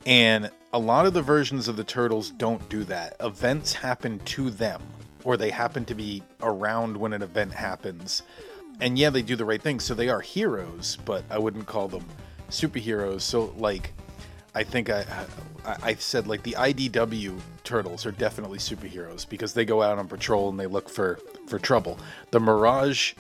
[0.04, 3.16] And a lot of the versions of the turtles don't do that.
[3.20, 4.80] Events happen to them,
[5.22, 8.22] or they happen to be around when an event happens.
[8.80, 11.88] And yeah, they do the right thing, so they are heroes, but I wouldn't call
[11.88, 12.06] them
[12.48, 13.20] superheroes.
[13.20, 13.92] So, like,
[14.54, 15.04] I think I,
[15.64, 20.08] I I said like the IDW turtles are definitely superheroes because they go out on
[20.08, 21.98] patrol and they look for for trouble.
[22.32, 23.14] The Mirage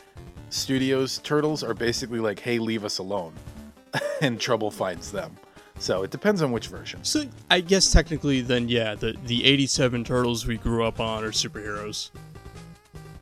[0.50, 3.32] Studios turtles are basically like, "Hey, leave us alone,"
[4.20, 5.36] and trouble finds them.
[5.78, 7.02] So it depends on which version.
[7.04, 11.32] So I guess technically, then yeah, the the '87 turtles we grew up on are
[11.32, 12.10] superheroes,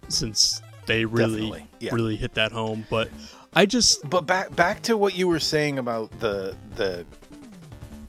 [0.08, 1.94] since they really Definitely, yeah.
[1.94, 2.86] really hit that home.
[2.90, 3.08] But
[3.54, 7.06] I just But back back to what you were saying about the the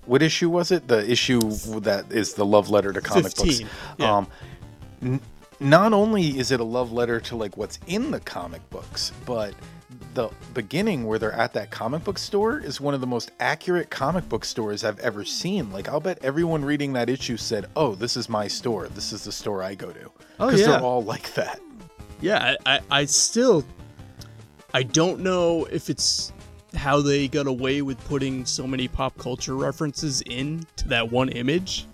[0.05, 0.87] what issue was it?
[0.87, 1.39] The issue
[1.81, 3.71] that is the love letter to comic 15, books.
[3.99, 4.17] yeah.
[4.17, 4.27] Um,
[5.01, 5.21] n-
[5.59, 9.53] not only is it a love letter to like what's in the comic books, but
[10.13, 13.89] the beginning where they're at that comic book store is one of the most accurate
[13.89, 15.71] comic book stores I've ever seen.
[15.71, 18.87] Like I'll bet everyone reading that issue said, "Oh, this is my store.
[18.89, 20.67] This is the store I go to." Oh, Because yeah.
[20.67, 21.59] they're all like that.
[22.19, 23.63] yeah, I, I I still
[24.73, 26.31] I don't know if it's
[26.75, 31.85] how they got away with putting so many pop culture references into that one image.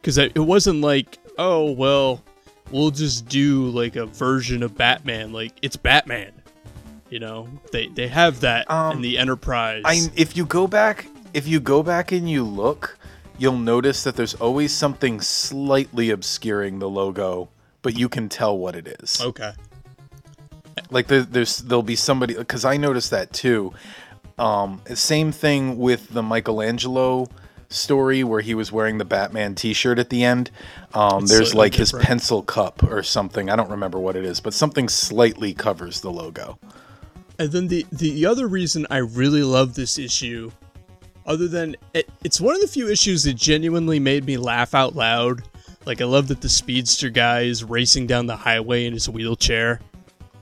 [0.00, 2.22] Because it wasn't like, oh well,
[2.70, 5.32] we'll just do like a version of Batman.
[5.32, 6.32] Like it's Batman.
[7.10, 9.82] You know, they they have that in Um, the Enterprise.
[9.84, 12.98] I if you go back if you go back and you look,
[13.38, 17.48] you'll notice that there's always something slightly obscuring the logo,
[17.82, 19.20] but you can tell what it is.
[19.20, 19.52] okay.
[20.90, 23.72] Like there, there's there'll be somebody because I noticed that too.
[24.38, 27.28] Um, same thing with the Michelangelo
[27.68, 30.50] story where he was wearing the Batman T-shirt at the end.
[30.94, 32.06] Um, there's like his different.
[32.06, 33.50] pencil cup or something.
[33.50, 36.58] I don't remember what it is, but something slightly covers the logo.
[37.40, 40.52] And then the the other reason I really love this issue,
[41.24, 44.94] other than it, it's one of the few issues that genuinely made me laugh out
[44.94, 45.40] loud.
[45.86, 49.80] Like I love that the speedster guy is racing down the highway in his wheelchair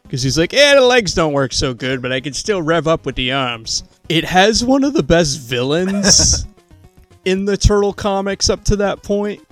[0.02, 2.88] because he's like, "Yeah, the legs don't work so good, but I can still rev
[2.88, 6.46] up with the arms." It has one of the best villains
[7.24, 9.46] in the Turtle comics up to that point.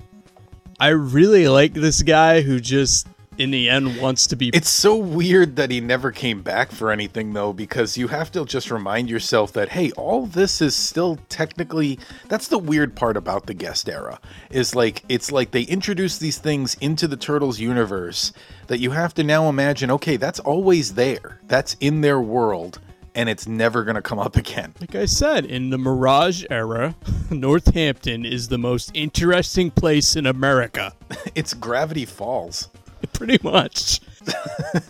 [0.81, 3.07] I really like this guy who just
[3.37, 6.91] in the end wants to be It's so weird that he never came back for
[6.91, 11.17] anything though, because you have to just remind yourself that hey, all this is still
[11.29, 14.19] technically that's the weird part about the guest era.
[14.49, 18.33] Is like it's like they introduce these things into the Turtles universe
[18.67, 21.39] that you have to now imagine, okay, that's always there.
[21.47, 22.79] That's in their world
[23.17, 24.75] and it's never gonna come up again.
[24.79, 26.95] Like I said, in the Mirage era,
[27.31, 30.93] Northampton is the most interesting place in America.
[31.35, 32.69] It's Gravity Falls.
[33.13, 34.01] Pretty much.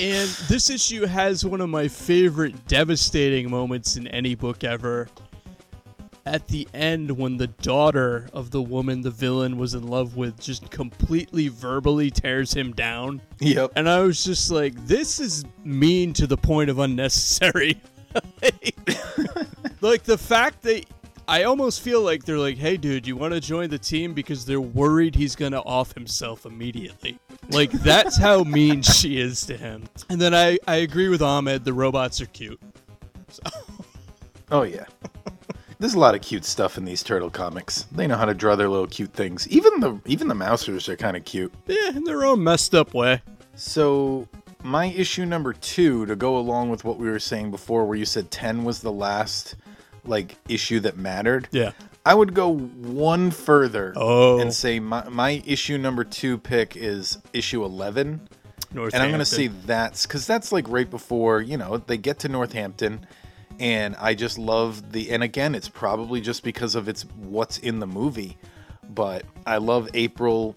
[0.00, 5.08] and this issue has one of my favorite devastating moments in any book ever.
[6.26, 10.38] At the end, when the daughter of the woman the villain was in love with
[10.38, 13.22] just completely verbally tears him down.
[13.40, 13.72] Yep.
[13.74, 17.80] And I was just like, this is mean to the point of unnecessary.
[19.80, 20.84] like the fact that
[21.30, 24.44] I almost feel like they're like, hey, dude, you want to join the team because
[24.44, 27.20] they're worried he's going to off himself immediately.
[27.50, 29.84] Like, that's how mean she is to him.
[30.08, 32.60] And then I, I agree with Ahmed, the robots are cute.
[34.52, 34.86] Oh yeah.
[35.78, 37.84] There's a lot of cute stuff in these turtle comics.
[37.92, 39.46] They know how to draw their little cute things.
[39.48, 41.54] Even the even the mousers are kind of cute.
[41.68, 43.22] Yeah, in their own messed up way.
[43.54, 44.26] So
[44.64, 48.04] my issue number two to go along with what we were saying before, where you
[48.04, 49.54] said ten was the last
[50.04, 51.48] like issue that mattered.
[51.52, 51.72] Yeah.
[52.04, 54.40] I would go one further Oh.
[54.40, 58.28] and say my, my issue number two pick is issue eleven.
[58.72, 62.20] And I'm going to say that's because that's like right before, you know, they get
[62.20, 63.04] to Northampton.
[63.58, 67.80] And I just love the, and again, it's probably just because of its what's in
[67.80, 68.38] the movie.
[68.88, 70.54] But I love April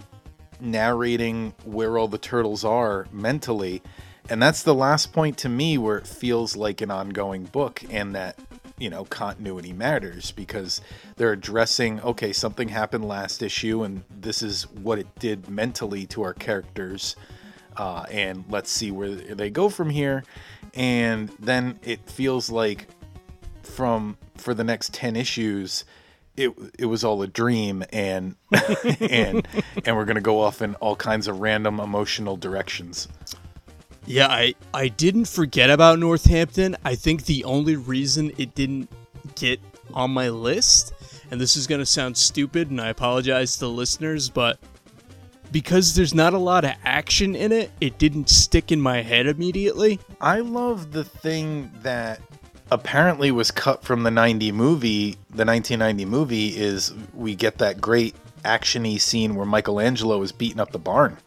[0.61, 3.81] narrating where all the turtles are mentally.
[4.29, 8.15] And that's the last point to me where it feels like an ongoing book and
[8.15, 8.37] that,
[8.77, 10.81] you know, continuity matters because
[11.15, 16.23] they're addressing, okay, something happened last issue and this is what it did mentally to
[16.23, 17.15] our characters
[17.77, 20.23] uh, and let's see where they go from here.
[20.73, 22.87] And then it feels like
[23.63, 25.85] from for the next ten issues,
[26.35, 28.35] it it was all a dream, and
[28.99, 29.47] and
[29.85, 33.07] and we're gonna go off in all kinds of random emotional directions.
[34.05, 36.75] Yeah, I I didn't forget about Northampton.
[36.83, 38.89] I think the only reason it didn't
[39.35, 39.59] get
[39.93, 40.93] on my list,
[41.31, 44.59] and this is going to sound stupid and I apologize to the listeners, but
[45.51, 49.27] because there's not a lot of action in it, it didn't stick in my head
[49.27, 49.99] immediately.
[50.19, 52.19] I love the thing that
[52.71, 58.15] apparently was cut from the 90 movie, the 1990 movie is we get that great
[58.43, 61.17] actiony scene where Michelangelo is beating up the barn.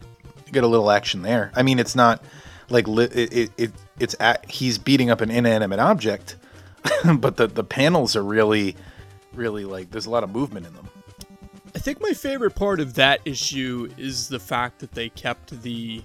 [0.44, 1.52] You get a little action there.
[1.54, 2.22] I mean, it's not
[2.68, 6.36] like li- it, it, it it's at, he's beating up an inanimate object,
[7.18, 8.76] but the the panels are really
[9.34, 10.88] really like there's a lot of movement in them.
[11.74, 16.02] I think my favorite part of that issue is the fact that they kept the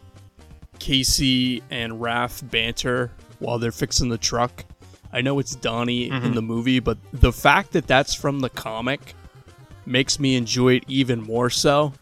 [0.79, 4.65] Casey and Raph banter while they're fixing the truck.
[5.13, 6.25] I know it's Donnie mm-hmm.
[6.25, 9.13] in the movie, but the fact that that's from the comic
[9.85, 11.93] makes me enjoy it even more so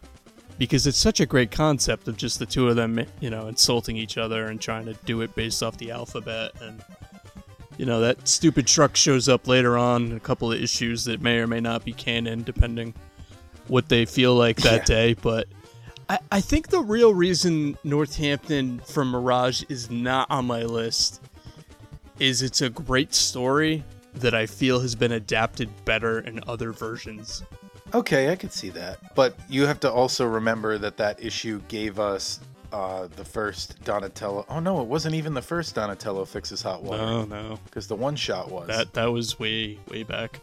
[0.60, 3.96] because it's such a great concept of just the two of them, you know, insulting
[3.96, 6.84] each other and trying to do it based off the alphabet and
[7.78, 11.38] you know, that stupid truck shows up later on a couple of issues that may
[11.38, 12.92] or may not be canon depending
[13.68, 14.96] what they feel like that yeah.
[14.96, 15.48] day, but
[16.10, 21.22] I, I think the real reason Northampton from Mirage is not on my list
[22.18, 23.82] is it's a great story
[24.16, 27.44] that I feel has been adapted better in other versions.
[27.92, 29.14] Okay, I could see that.
[29.14, 32.40] But you have to also remember that that issue gave us
[32.72, 34.46] uh, the first Donatello.
[34.48, 37.02] Oh no, it wasn't even the first Donatello fixes hot water.
[37.02, 38.92] No, no, because the one shot was that.
[38.94, 40.40] That was way, way back.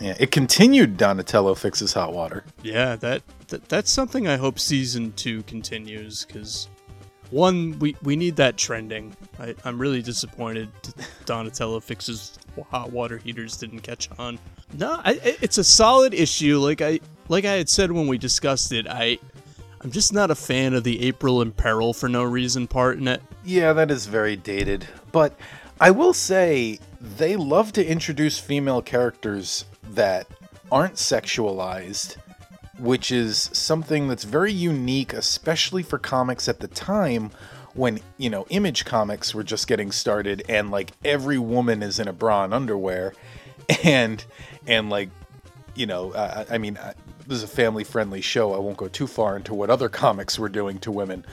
[0.00, 2.44] Yeah, it continued Donatello fixes hot water.
[2.62, 6.68] Yeah, that, that that's something I hope season two continues because
[7.30, 9.16] one, we we need that trending.
[9.38, 10.68] I, I'm really disappointed
[11.24, 12.38] Donatello fixes
[12.70, 14.38] hot water heaters didn't catch on.
[14.74, 16.58] No, I, it's a solid issue.
[16.58, 19.18] Like I like I had said when we discussed it, I
[19.82, 23.08] I'm just not a fan of the April in peril for no reason part in
[23.08, 23.22] it.
[23.44, 24.86] Yeah, that is very dated.
[25.10, 25.36] But
[25.80, 30.28] I will say they love to introduce female characters that
[30.70, 32.16] aren't sexualized,
[32.78, 37.32] which is something that's very unique, especially for comics at the time
[37.74, 42.06] when, you know, image comics were just getting started and like every woman is in
[42.06, 43.14] a bra and underwear.
[43.84, 44.24] And
[44.66, 45.10] and like
[45.74, 46.78] you know uh, i mean
[47.26, 48.52] this is a family friendly show.
[48.52, 51.24] I won't go too far into what other comics were doing to women.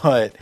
[0.00, 0.36] But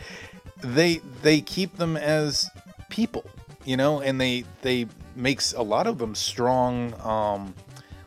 [0.59, 2.47] they they keep them as
[2.89, 3.25] people
[3.65, 4.01] you know?
[4.01, 7.53] And they they makes a lot of them strong um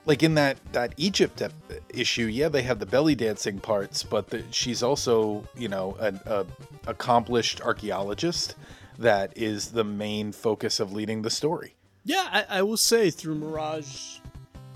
[0.06, 1.42] like in that that egypt
[1.90, 6.18] issue yeah they have the belly dancing parts but the, she's also you know an
[6.24, 6.46] a
[6.86, 8.54] accomplished archaeologist
[8.98, 11.74] that is the main focus of leading the story.
[12.04, 14.18] Yeah, I, I will say through Mirage,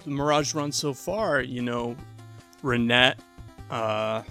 [0.08, 1.96] the Mirage run so far, you know,
[2.62, 3.16] Renet,
[3.70, 4.22] uh,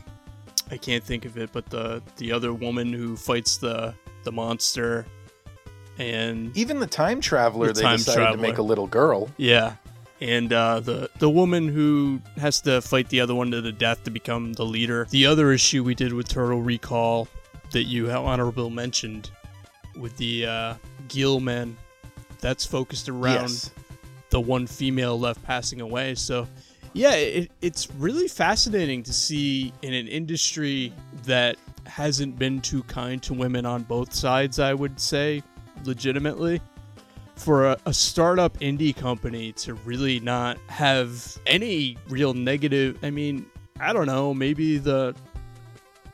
[0.69, 5.05] I can't think of it, but the the other woman who fights the the monster,
[5.97, 8.37] and even the time traveler, the they time decided traveler.
[8.37, 9.29] to make a little girl.
[9.37, 9.75] Yeah,
[10.19, 14.03] and uh, the the woman who has to fight the other one to the death
[14.03, 15.07] to become the leader.
[15.09, 17.27] The other issue we did with Turtle Recall
[17.71, 19.29] that you honorable mentioned
[19.95, 20.73] with the uh,
[21.07, 21.77] Gill men
[22.39, 23.71] that's focused around yes.
[24.29, 26.15] The one female left passing away.
[26.15, 26.47] So,
[26.93, 33.21] yeah, it, it's really fascinating to see in an industry that hasn't been too kind
[33.23, 35.43] to women on both sides, I would say,
[35.85, 36.61] legitimately.
[37.35, 43.45] For a, a startup indie company to really not have any real negative, I mean,
[43.79, 45.15] I don't know, maybe the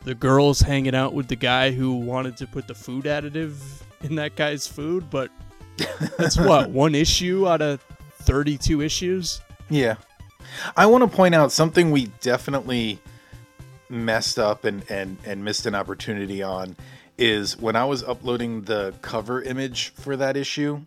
[0.03, 3.55] the girls hanging out with the guy who wanted to put the food additive
[4.01, 5.31] in that guy's food, but
[6.17, 7.83] that's what one issue out of
[8.25, 9.41] 32 issues.
[9.69, 9.95] Yeah,
[10.75, 12.99] I want to point out something we definitely
[13.89, 16.75] messed up and and and missed an opportunity on
[17.17, 20.81] is when I was uploading the cover image for that issue,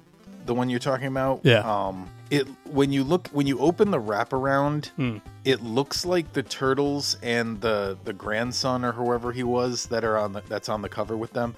[0.45, 1.41] the one you're talking about.
[1.45, 1.61] Yeah.
[1.61, 5.19] Um, it when you look when you open the wraparound, hmm.
[5.45, 10.19] it looks like the turtles and the the grandson or whoever he was that are
[10.19, 11.55] on the, that's on the cover with them.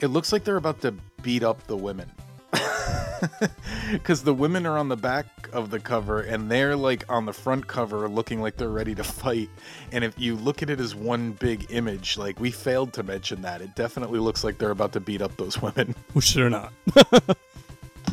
[0.00, 2.10] It looks like they're about to beat up the women
[3.92, 7.32] because the women are on the back of the cover and they're like on the
[7.32, 9.50] front cover looking like they're ready to fight.
[9.92, 13.42] And if you look at it as one big image like we failed to mention
[13.42, 13.60] that.
[13.60, 15.94] It definitely looks like they're about to beat up those women.
[16.12, 16.72] Which they're not.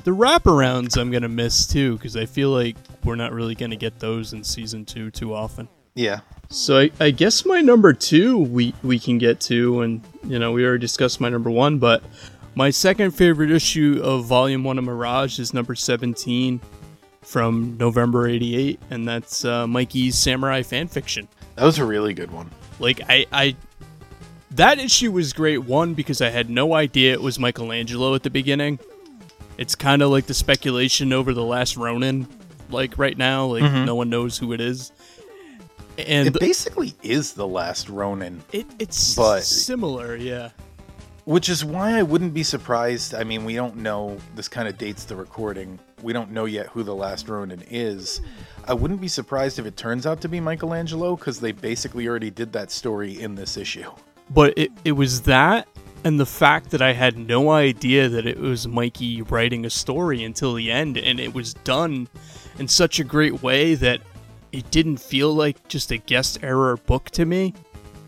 [0.04, 4.00] The wraparounds i'm gonna miss too because i feel like we're not really gonna get
[4.00, 5.68] those in season two too often.
[5.96, 6.20] Yeah.
[6.50, 10.52] So I, I guess my number two we we can get to and you know
[10.52, 12.04] we already discussed my number one but
[12.58, 16.60] my second favorite issue of Volume 1 of Mirage is number 17
[17.22, 21.28] from November 88, and that's uh, Mikey's Samurai fanfiction.
[21.54, 22.50] That was a really good one.
[22.80, 23.56] Like, I, I.
[24.52, 28.32] That issue was great, one, because I had no idea it was Michelangelo at the
[28.32, 28.80] beginning.
[29.60, 32.26] It's kind of like the speculation over the last Ronin,
[32.72, 33.86] like right now, like mm-hmm.
[33.86, 34.92] no one knows who it is.
[36.00, 38.44] And it basically is the last Ronin.
[38.52, 40.50] It, it's but similar, yeah.
[41.28, 43.14] Which is why I wouldn't be surprised.
[43.14, 44.18] I mean, we don't know.
[44.36, 45.78] This kind of dates the recording.
[46.02, 48.22] We don't know yet who the last Ronin is.
[48.66, 52.30] I wouldn't be surprised if it turns out to be Michelangelo because they basically already
[52.30, 53.92] did that story in this issue.
[54.30, 55.68] But it, it was that
[56.06, 60.24] and the fact that I had no idea that it was Mikey writing a story
[60.24, 62.08] until the end, and it was done
[62.58, 64.00] in such a great way that
[64.54, 67.54] it didn't feel like just a guest error book to me.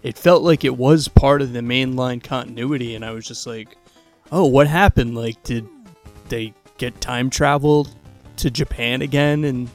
[0.03, 3.77] It felt like it was part of the mainline continuity, and I was just like,
[4.31, 5.15] "Oh, what happened?
[5.15, 5.67] Like, did
[6.29, 7.93] they get time traveled
[8.37, 9.43] to Japan again?
[9.43, 9.69] And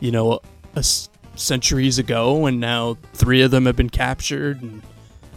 [0.00, 0.36] you know, a,
[0.76, 4.82] a s- centuries ago, and now three of them have been captured, and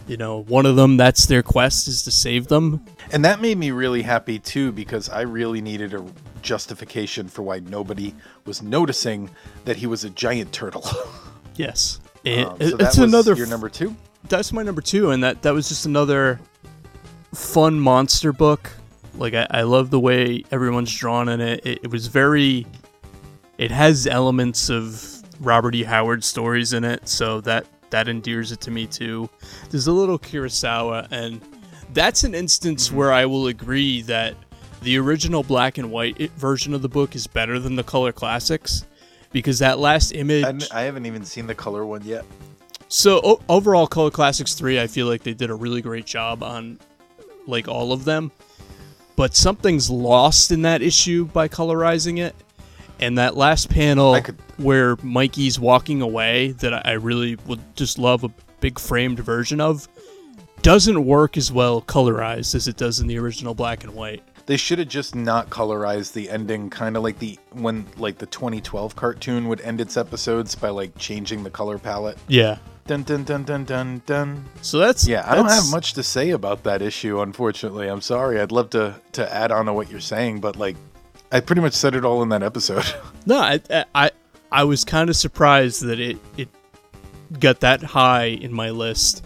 [0.06, 2.84] you know, one of them that's their quest is to save them.
[3.12, 6.04] And that made me really happy too because I really needed a
[6.42, 8.14] justification for why nobody
[8.44, 9.30] was noticing
[9.64, 10.84] that he was a giant turtle.
[11.54, 13.94] Yes, Um, so it's another your number two.
[14.28, 16.40] That's my number two, and that that was just another
[17.34, 18.70] fun monster book.
[19.14, 21.66] Like I, I love the way everyone's drawn in it.
[21.66, 21.80] it.
[21.84, 22.66] It was very.
[23.58, 25.82] It has elements of Robert E.
[25.82, 29.28] Howard stories in it, so that that endears it to me too.
[29.70, 31.40] There's a little Kurosawa, and
[31.92, 32.96] that's an instance mm-hmm.
[32.96, 34.34] where I will agree that
[34.80, 38.86] the original black and white version of the book is better than the color classics,
[39.30, 40.44] because that last image.
[40.44, 42.24] And I haven't even seen the color one yet.
[42.94, 46.42] So o- overall, Color Classics three, I feel like they did a really great job
[46.42, 46.78] on
[47.46, 48.30] like all of them,
[49.16, 52.36] but something's lost in that issue by colorizing it.
[53.00, 57.98] And that last panel could- where Mikey's walking away, that I I really would just
[57.98, 58.30] love a
[58.60, 59.88] big framed version of,
[60.60, 64.22] doesn't work as well colorized as it does in the original black and white.
[64.44, 68.26] They should have just not colorized the ending, kind of like the when like the
[68.26, 72.18] 2012 cartoon would end its episodes by like changing the color palette.
[72.28, 72.58] Yeah.
[72.86, 74.44] Dun dun dun dun dun dun.
[74.60, 77.86] So that's Yeah, I don't have much to say about that issue, unfortunately.
[77.88, 78.40] I'm sorry.
[78.40, 80.76] I'd love to to add on to what you're saying, but like,
[81.30, 82.84] I pretty much said it all in that episode.
[83.24, 83.60] No, I
[83.94, 84.10] I,
[84.50, 86.48] I was kind of surprised that it it
[87.38, 89.24] got that high in my list,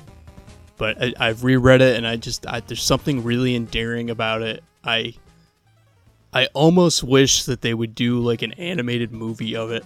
[0.77, 4.63] but I, I've reread it and I just I, there's something really endearing about it.
[4.85, 5.15] I
[6.35, 9.85] I almost wish that they would do like an animated movie of it.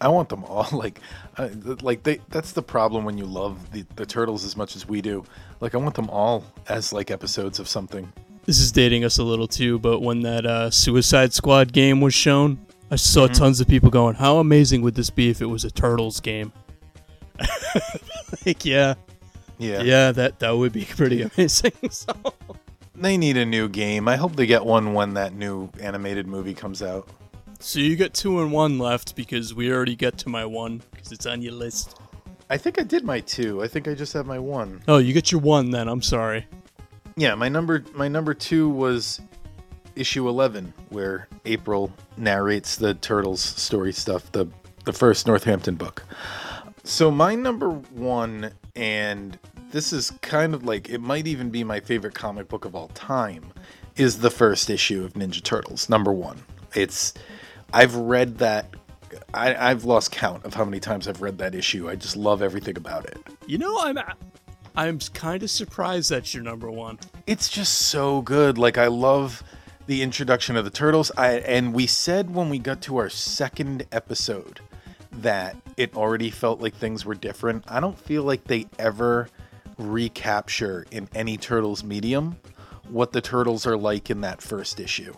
[0.00, 1.00] I want them all like,
[1.36, 1.48] uh,
[1.82, 2.20] like they.
[2.30, 5.24] That's the problem when you love the the turtles as much as we do.
[5.60, 8.10] Like, I want them all as like episodes of something.
[8.46, 12.14] This is dating us a little too, but when that uh, Suicide Squad game was
[12.14, 12.58] shown,
[12.90, 13.34] I saw Mm-hmm.
[13.34, 16.52] tons of people going, "How amazing would this be if it was a Turtles game?"
[18.46, 18.94] like, yeah,
[19.58, 19.82] Yeah.
[19.82, 21.72] yeah, that that would be pretty amazing.
[21.90, 22.12] so.
[22.94, 24.08] They need a new game.
[24.08, 27.08] I hope they get one when that new animated movie comes out.
[27.62, 31.12] So you got two and one left because we already got to my one because
[31.12, 32.00] it's on your list.
[32.48, 33.62] I think I did my two.
[33.62, 34.82] I think I just have my one.
[34.88, 35.86] Oh, you get your one then.
[35.86, 36.46] I'm sorry.
[37.16, 39.20] Yeah, my number my number two was
[39.94, 44.48] issue eleven, where April narrates the turtles story stuff, the
[44.86, 46.02] the first Northampton book.
[46.82, 49.38] So my number one, and
[49.70, 52.88] this is kind of like it might even be my favorite comic book of all
[52.88, 53.52] time,
[53.96, 55.90] is the first issue of Ninja Turtles.
[55.90, 56.42] Number one.
[56.74, 57.14] It's
[57.72, 58.74] I've read that.
[59.34, 61.88] I, I've lost count of how many times I've read that issue.
[61.88, 63.18] I just love everything about it.
[63.46, 63.98] You know, I'm
[64.76, 66.98] I'm kind of surprised that's your number one.
[67.26, 68.56] it's just so good.
[68.58, 69.42] Like I love
[69.86, 71.10] the introduction of the turtles.
[71.16, 74.60] I and we said when we got to our second episode
[75.12, 77.64] that it already felt like things were different.
[77.66, 79.28] I don't feel like they ever
[79.76, 82.36] recapture in any turtles medium
[82.88, 85.14] what the turtles are like in that first issue.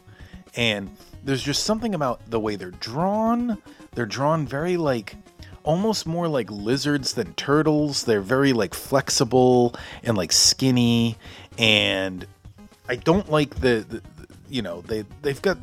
[0.55, 3.59] And there's just something about the way they're drawn.
[3.93, 5.17] They're drawn very like
[5.63, 8.05] almost more like lizards than turtles.
[8.05, 11.17] They're very like flexible and like skinny
[11.59, 12.27] and
[12.89, 14.03] I don't like the, the
[14.49, 15.59] you know, they they've got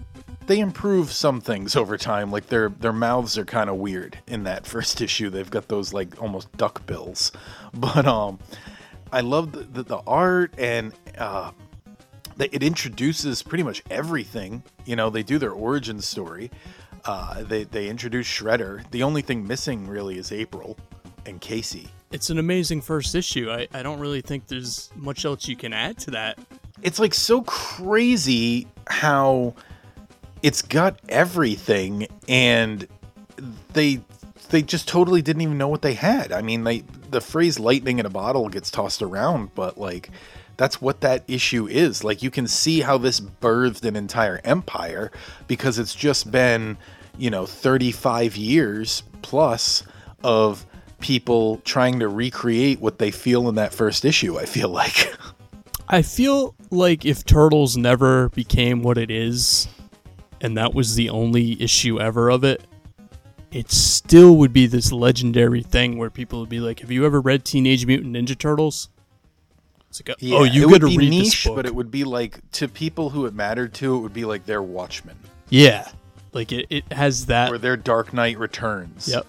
[0.48, 2.32] they improve some things over time.
[2.32, 5.30] Like their their mouths are kind of weird in that first issue.
[5.30, 7.32] They've got those like almost duck bills.
[7.74, 8.40] But um
[9.12, 11.52] I love the, the, the art and uh
[12.40, 14.64] it introduces pretty much everything.
[14.86, 16.52] You know, they do their origin story.
[17.06, 18.90] Uh, they they introduce Shredder.
[18.92, 20.78] The only thing missing really is April
[21.26, 21.90] and Casey.
[22.12, 23.52] It's an amazing first issue.
[23.52, 26.40] I, I don't really think there's much else you can add to that.
[26.82, 29.54] It's like so crazy how
[30.42, 32.88] it's got everything and
[33.74, 34.02] they
[34.50, 36.32] they just totally didn't even know what they had.
[36.32, 40.10] I mean, they the phrase lightning in a bottle gets tossed around, but like
[40.60, 42.04] that's what that issue is.
[42.04, 45.10] Like you can see how this birthed an entire empire
[45.48, 46.78] because it's just been,
[47.18, 49.84] you know, 35 years plus
[50.22, 50.66] of
[51.00, 55.16] people trying to recreate what they feel in that first issue, I feel like.
[55.88, 59.70] I feel like if Turtles never became what it is,
[60.42, 62.66] and that was the only issue ever of it,
[63.54, 67.22] it still would be this legendary thing where people would be like, "Have you ever
[67.22, 68.90] read Teenage Mutant Ninja Turtles?"
[69.90, 72.04] It's like, oh, Yeah, oh, you it would be read niche, but it would be
[72.04, 75.18] like to people who it mattered to, it would be like their Watchmen
[75.50, 75.88] yeah,
[76.32, 77.52] like it, it has that.
[77.52, 79.08] or their Dark Knight Returns.
[79.08, 79.26] Yep.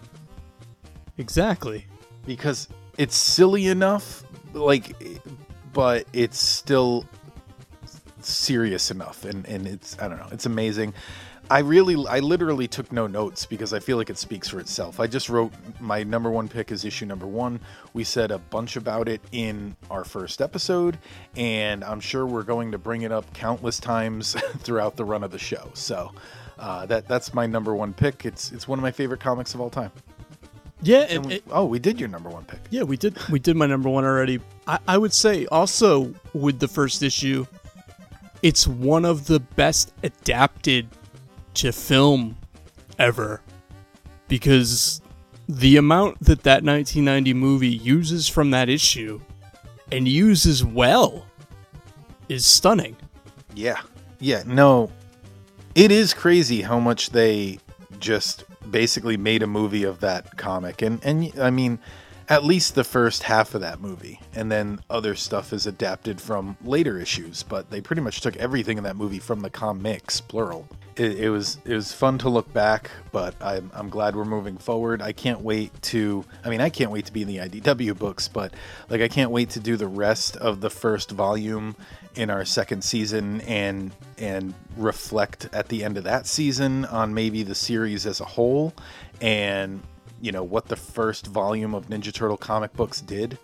[1.18, 1.86] Exactly.
[2.26, 4.94] because it's silly enough, like,
[5.72, 7.06] but it's still
[8.20, 10.94] serious enough, and and it's I don't know, it's amazing.
[11.50, 15.00] I really, I literally took no notes because I feel like it speaks for itself.
[15.00, 17.58] I just wrote my number one pick is issue number one.
[17.92, 20.96] We said a bunch about it in our first episode,
[21.36, 25.32] and I'm sure we're going to bring it up countless times throughout the run of
[25.32, 25.70] the show.
[25.74, 26.12] So
[26.58, 28.24] uh, that that's my number one pick.
[28.24, 29.90] It's it's one of my favorite comics of all time.
[30.82, 32.60] Yeah, And and, we- it- oh, we did your number one pick.
[32.70, 34.38] yeah, we did we did my number one already.
[34.68, 37.44] I, I would say also with the first issue,
[38.40, 40.86] it's one of the best adapted
[41.54, 42.36] to film
[42.98, 43.40] ever
[44.28, 45.00] because
[45.48, 49.20] the amount that that 1990 movie uses from that issue
[49.90, 51.26] and uses well
[52.28, 52.96] is stunning.
[53.54, 53.80] Yeah.
[54.20, 54.92] Yeah, no.
[55.74, 57.58] It is crazy how much they
[57.98, 60.82] just basically made a movie of that comic.
[60.82, 61.78] And and I mean,
[62.28, 64.20] at least the first half of that movie.
[64.34, 68.78] And then other stuff is adapted from later issues, but they pretty much took everything
[68.78, 70.68] in that movie from the comics, plural.
[71.00, 74.58] It, it was it was fun to look back, but I'm, I'm glad we're moving
[74.58, 75.00] forward.
[75.00, 76.26] I can't wait to.
[76.44, 78.52] I mean, I can't wait to be in the IDW books, but
[78.90, 81.74] like I can't wait to do the rest of the first volume
[82.16, 87.44] in our second season and and reflect at the end of that season on maybe
[87.44, 88.74] the series as a whole
[89.22, 89.80] and
[90.20, 93.38] you know what the first volume of Ninja Turtle comic books did.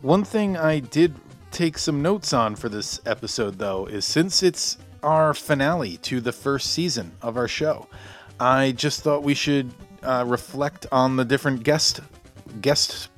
[0.00, 1.16] One thing I did
[1.50, 6.32] take some notes on for this episode though is since it's our finale to the
[6.32, 7.86] first season of our show,
[8.38, 9.72] I just thought we should
[10.02, 12.00] uh, reflect on the different guest
[12.60, 13.08] guest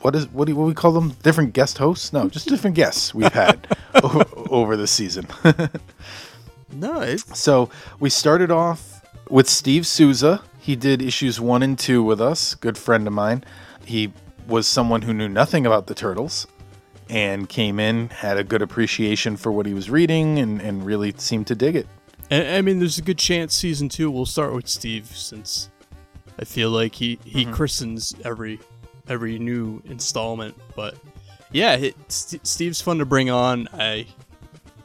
[0.00, 2.74] what is what do what do we call them different guest hosts no just different
[2.74, 3.66] guests we've had
[4.02, 5.26] o- over the season
[6.72, 7.68] No, it's so
[7.98, 10.42] we started off with Steve Souza.
[10.60, 12.54] He did issues one and two with us.
[12.54, 13.44] Good friend of mine.
[13.84, 14.12] He
[14.46, 16.46] was someone who knew nothing about the turtles
[17.10, 21.12] and came in, had a good appreciation for what he was reading, and, and really
[21.18, 21.86] seemed to dig it.
[22.30, 25.70] I, I mean, there's a good chance season two will start with Steve since
[26.38, 28.60] I feel like he he christens every
[29.08, 30.54] every new installment.
[30.76, 30.94] But
[31.52, 33.68] yeah, it, St- Steve's fun to bring on.
[33.72, 34.06] I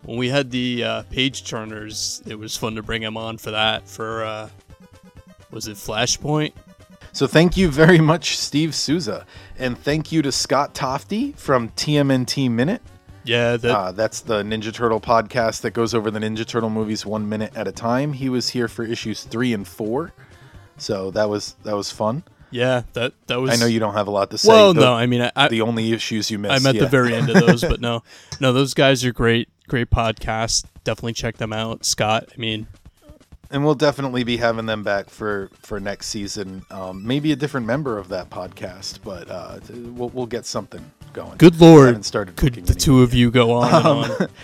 [0.03, 3.51] when we had the uh, page turners, it was fun to bring him on for
[3.51, 3.88] that.
[3.88, 4.49] For uh,
[5.51, 6.53] was it Flashpoint?
[7.16, 9.26] So thank you very much, Steve Souza.
[9.57, 12.82] And thank you to Scott Tofty from TMNT Minute.
[13.24, 17.05] Yeah, that Uh, that's the Ninja Turtle podcast that goes over the Ninja Turtle movies
[17.05, 18.11] one minute at a time.
[18.11, 20.11] He was here for issues three and four.
[20.76, 22.24] So that was that was fun.
[22.51, 23.49] yeah that that was.
[23.49, 24.49] I know you don't have a lot to say.
[24.49, 26.53] Well, The- no, I mean, I, I, the only issues you missed.
[26.53, 26.82] I'm at yeah.
[26.82, 28.03] the very end of those, but no,
[28.41, 30.66] no, those guys are great, great podcast.
[30.84, 32.28] Definitely check them out, Scott.
[32.36, 32.68] I mean,
[33.52, 36.64] and we'll definitely be having them back for for next season.
[36.72, 40.84] Um, maybe a different member of that podcast, but uh, we'll we'll get something
[41.14, 41.38] going.
[41.38, 44.28] good lord, haven't started could the any- two of you go on and Um, on?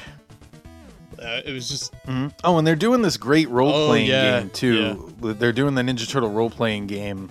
[1.22, 2.34] Uh, it was just Mhm.
[2.44, 5.14] Oh, and they're doing this great role playing Oh, yeah, game too.
[5.22, 7.30] They're doing the Ninja Turtle role playing game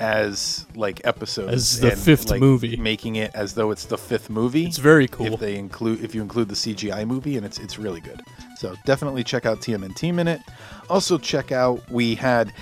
[0.00, 2.76] as like episodes As the and, fifth like, movie.
[2.76, 4.66] making it as though it's the fifth movie.
[4.66, 5.34] it's very cool.
[5.34, 8.20] if they include if you include the CGI movie, and it's it's really good.
[8.62, 10.40] So definitely check out TMNT Minute.
[10.88, 12.52] Also check out we had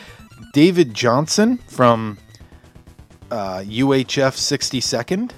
[0.55, 2.17] David Johnson from
[3.31, 5.33] uh, UHF 62nd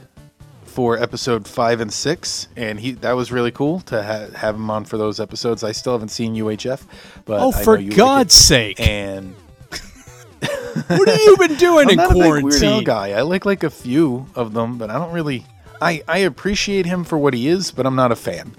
[0.64, 4.70] for episode five and six, and he that was really cool to ha- have him
[4.70, 5.64] on for those episodes.
[5.64, 6.86] I still haven't seen UHF,
[7.24, 8.38] but oh, I know for like God's it.
[8.38, 8.80] sake!
[8.80, 9.34] And
[10.86, 12.84] what have you been doing I'm in not a big quarantine?
[12.84, 13.10] guy.
[13.10, 15.44] I like like a few of them, but I don't really.
[15.80, 18.54] I I appreciate him for what he is, but I'm not a fan.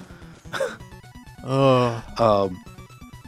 [1.44, 2.52] Oh,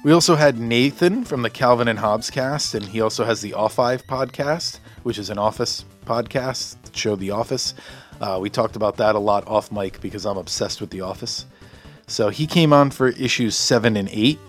[0.03, 3.53] We also had Nathan from the Calvin and Hobbes cast, and he also has the
[3.55, 7.73] Off Five podcast, which is an office podcast show The Office.
[8.21, 11.45] Uh, we talked about that a lot off mic because I'm obsessed with The Office.
[12.07, 14.39] So he came on for issues seven and eight.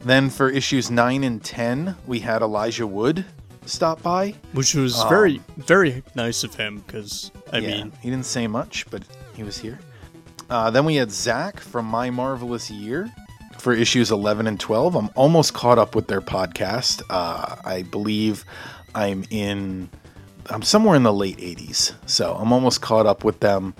[0.00, 3.24] Then for issues nine and ten, we had Elijah Wood
[3.64, 4.34] stop by.
[4.52, 8.84] which was very, very nice of him because I Yeah, mean, he didn't say much,
[8.90, 9.02] but
[9.34, 9.78] he was here.
[10.50, 13.08] Uh, then we had Zach from My Marvelous Year
[13.58, 14.96] for issues 11 and 12.
[14.96, 17.02] I'm almost caught up with their podcast.
[17.08, 18.44] Uh, I believe
[18.92, 19.88] I'm in,
[20.46, 21.94] I'm somewhere in the late 80s.
[22.06, 23.74] So I'm almost caught up with them.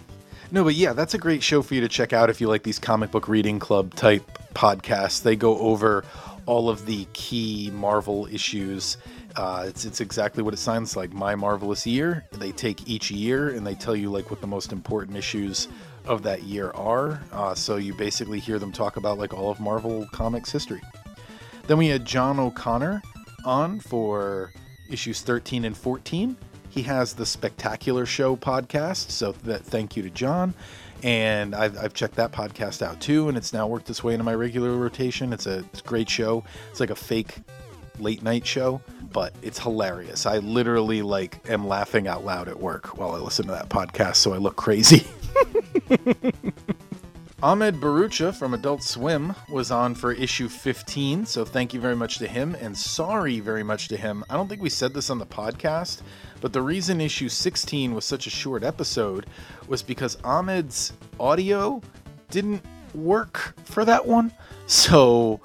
[0.52, 2.62] No, but yeah, that's a great show for you to check out if you like
[2.62, 4.22] these comic book reading club type
[4.54, 5.22] podcasts.
[5.22, 6.04] They go over
[6.46, 8.96] all of the key Marvel issues.
[9.36, 11.12] Uh, it's it's exactly what it sounds like.
[11.12, 12.26] My Marvelous Year.
[12.32, 15.68] They take each year and they tell you like what the most important issues
[16.10, 17.22] of that year are.
[17.32, 20.82] Uh, so you basically hear them talk about like all of Marvel Comics history.
[21.68, 23.00] Then we had John O'Connor
[23.44, 24.52] on for
[24.90, 26.36] issues 13 and 14.
[26.68, 29.10] He has the Spectacular Show podcast.
[29.12, 30.52] So thank you to John.
[31.04, 34.24] And I've, I've checked that podcast out too, and it's now worked its way into
[34.24, 35.32] my regular rotation.
[35.32, 36.44] It's a, it's a great show.
[36.70, 37.36] It's like a fake
[38.00, 38.82] late night show,
[39.12, 40.26] but it's hilarious.
[40.26, 44.16] I literally like am laughing out loud at work while I listen to that podcast,
[44.16, 45.06] so I look crazy.
[47.42, 52.18] Ahmed Barucha from Adult Swim was on for issue 15, so thank you very much
[52.18, 54.22] to him, and sorry very much to him.
[54.30, 56.02] I don't think we said this on the podcast,
[56.40, 59.26] but the reason issue 16 was such a short episode
[59.66, 61.80] was because Ahmed's audio
[62.30, 62.62] didn't
[62.94, 64.32] work for that one.
[64.66, 65.40] So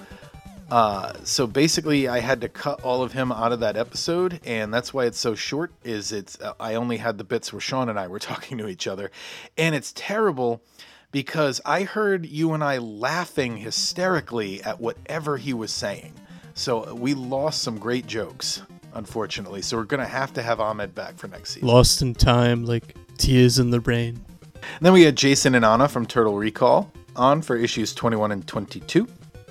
[0.72, 4.74] uh, so basically, I had to cut all of him out of that episode, and
[4.74, 5.72] that's why it's so short.
[5.84, 8.68] Is it's uh, I only had the bits where Shawn and I were talking to
[8.68, 9.11] each other,
[9.57, 10.63] and it's terrible
[11.11, 16.13] because I heard you and I laughing hysterically at whatever he was saying.
[16.55, 18.63] So we lost some great jokes,
[18.93, 19.61] unfortunately.
[19.61, 21.68] So we're gonna have to have Ahmed back for next season.
[21.68, 24.20] Lost in time, like tears in the brain.
[24.55, 28.47] And then we had Jason and Anna from Turtle Recall on for issues 21 and
[28.47, 29.07] 22.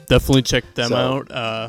[0.09, 1.31] Definitely check them So- out.
[1.31, 1.69] Uh,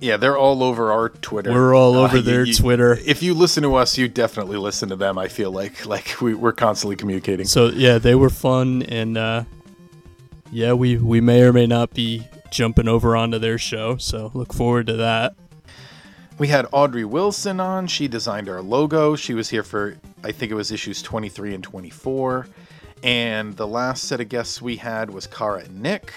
[0.00, 1.50] Yeah, they're all over our Twitter.
[1.52, 2.96] we're all Uh, over you- their you- Twitter.
[3.04, 5.18] If you listen to us, you definitely listen to them.
[5.18, 7.46] I feel like like we, we're constantly communicating.
[7.46, 9.44] So yeah, they were fun, and uh,
[10.52, 13.96] yeah, we we may or may not be jumping over onto their show.
[13.96, 15.34] So look forward to that.
[16.38, 17.88] We had Audrey Wilson on.
[17.88, 19.16] She designed our logo.
[19.16, 22.46] She was here for I think it was issues 23 and 24.
[23.02, 26.12] And the last set of guests we had was Kara and Nick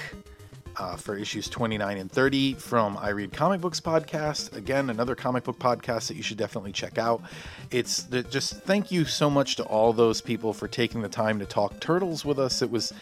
[0.82, 4.56] uh, for issues 29 and 30 from I Read Comic Books podcast.
[4.56, 7.22] Again, another comic book podcast that you should definitely check out.
[7.70, 11.38] It's the, just thank you so much to all those people for taking the time
[11.38, 12.64] to talk turtles with us.
[12.64, 12.94] It was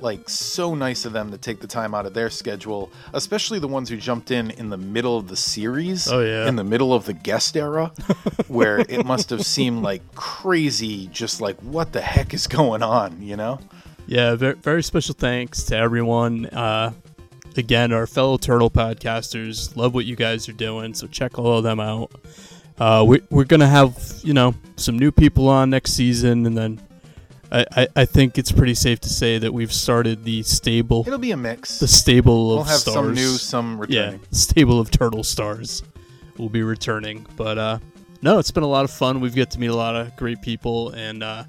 [0.00, 3.68] like so nice of them to take the time out of their schedule, especially the
[3.68, 6.10] ones who jumped in in the middle of the series.
[6.10, 6.48] Oh, yeah.
[6.48, 7.92] in the middle of the guest era,
[8.48, 11.06] where it must have seemed like crazy.
[11.06, 13.60] Just like what the heck is going on, you know?
[14.08, 16.46] Yeah, very, very special thanks to everyone.
[16.46, 16.94] Uh,
[17.58, 21.64] again, our fellow turtle podcasters love what you guys are doing, so check all of
[21.64, 22.10] them out.
[22.78, 26.80] Uh, we, we're gonna have you know some new people on next season, and then
[27.50, 31.18] I, I, I think it's pretty safe to say that we've started the stable It'll
[31.18, 31.78] be a mix.
[31.80, 32.94] the stable of We'll have stars.
[32.94, 34.20] some new, some yeah, returning.
[34.30, 35.82] stable of turtle stars
[36.36, 37.26] will be returning.
[37.36, 37.78] But uh,
[38.22, 39.20] no, it's been a lot of fun.
[39.20, 41.44] We've got to meet a lot of great people, and uh,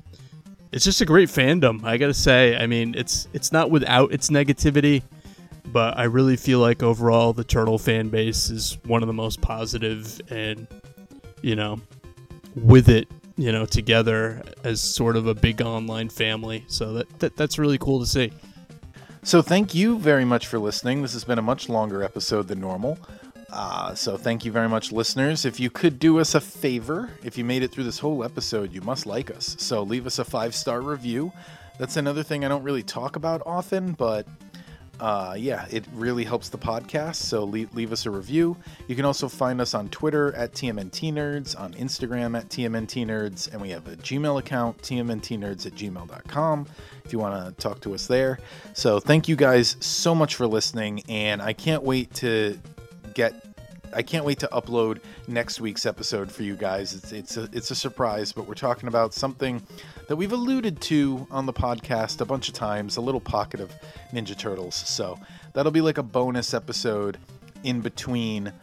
[0.72, 1.84] it's just a great fandom.
[1.84, 5.03] I gotta say, I mean, it's it's not without its negativity,
[5.72, 9.41] but I really feel like overall the turtle fan base is one of the most
[9.41, 10.67] positive, and
[11.41, 11.80] you know,
[12.55, 13.07] with it.
[13.38, 17.78] You know, together as sort of a big online family, so that, that that's really
[17.78, 18.34] cool to see.
[19.24, 21.01] So thank you very much for listening.
[21.01, 22.97] This has been a much longer episode than normal.
[23.51, 25.45] Uh, so thank you very much, listeners.
[25.45, 28.74] If you could do us a favor, if you made it through this whole episode,
[28.74, 29.55] you must like us.
[29.59, 31.32] So leave us a five star review.
[31.78, 34.28] That's another thing I don't really talk about often, but
[35.00, 37.16] uh, yeah, it really helps the podcast.
[37.16, 38.58] So leave, leave us a review.
[38.88, 43.52] You can also find us on Twitter at TMNT Nerds, on Instagram at TMNT Nerds,
[43.52, 46.68] and we have a Gmail account, TMNTNerds at gmail.com,
[47.06, 48.39] if you want to talk to us there.
[48.74, 52.60] So thank you guys so much for listening, and I can't wait to
[53.14, 53.49] get.
[53.94, 56.94] I can't wait to upload next week's episode for you guys.
[56.94, 59.62] It's it's a, it's a surprise, but we're talking about something
[60.08, 63.72] that we've alluded to on the podcast a bunch of times, a little pocket of
[64.14, 64.76] Ninja Turtles.
[64.76, 65.20] So
[65.54, 67.18] that'll be like a bonus episode
[67.64, 68.54] in between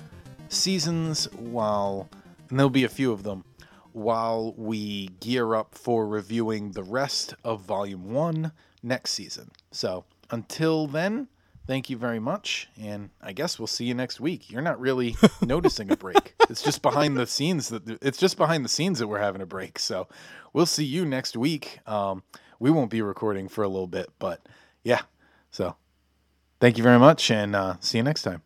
[0.48, 2.08] seasons while
[2.48, 3.44] and there'll be a few of them
[3.92, 8.52] while we gear up for reviewing the rest of volume 1
[8.82, 9.50] next season.
[9.70, 11.28] So, until then,
[11.66, 14.50] thank you very much and I guess we'll see you next week.
[14.50, 16.34] You're not really noticing a break.
[16.48, 19.46] It's just behind the scenes that it's just behind the scenes that we're having a
[19.46, 19.78] break.
[19.78, 20.08] So,
[20.52, 21.80] we'll see you next week.
[21.86, 22.22] Um,
[22.58, 24.46] we won't be recording for a little bit, but
[24.84, 25.02] yeah.
[25.50, 25.76] So,
[26.60, 28.42] thank you very much and uh, see you next time.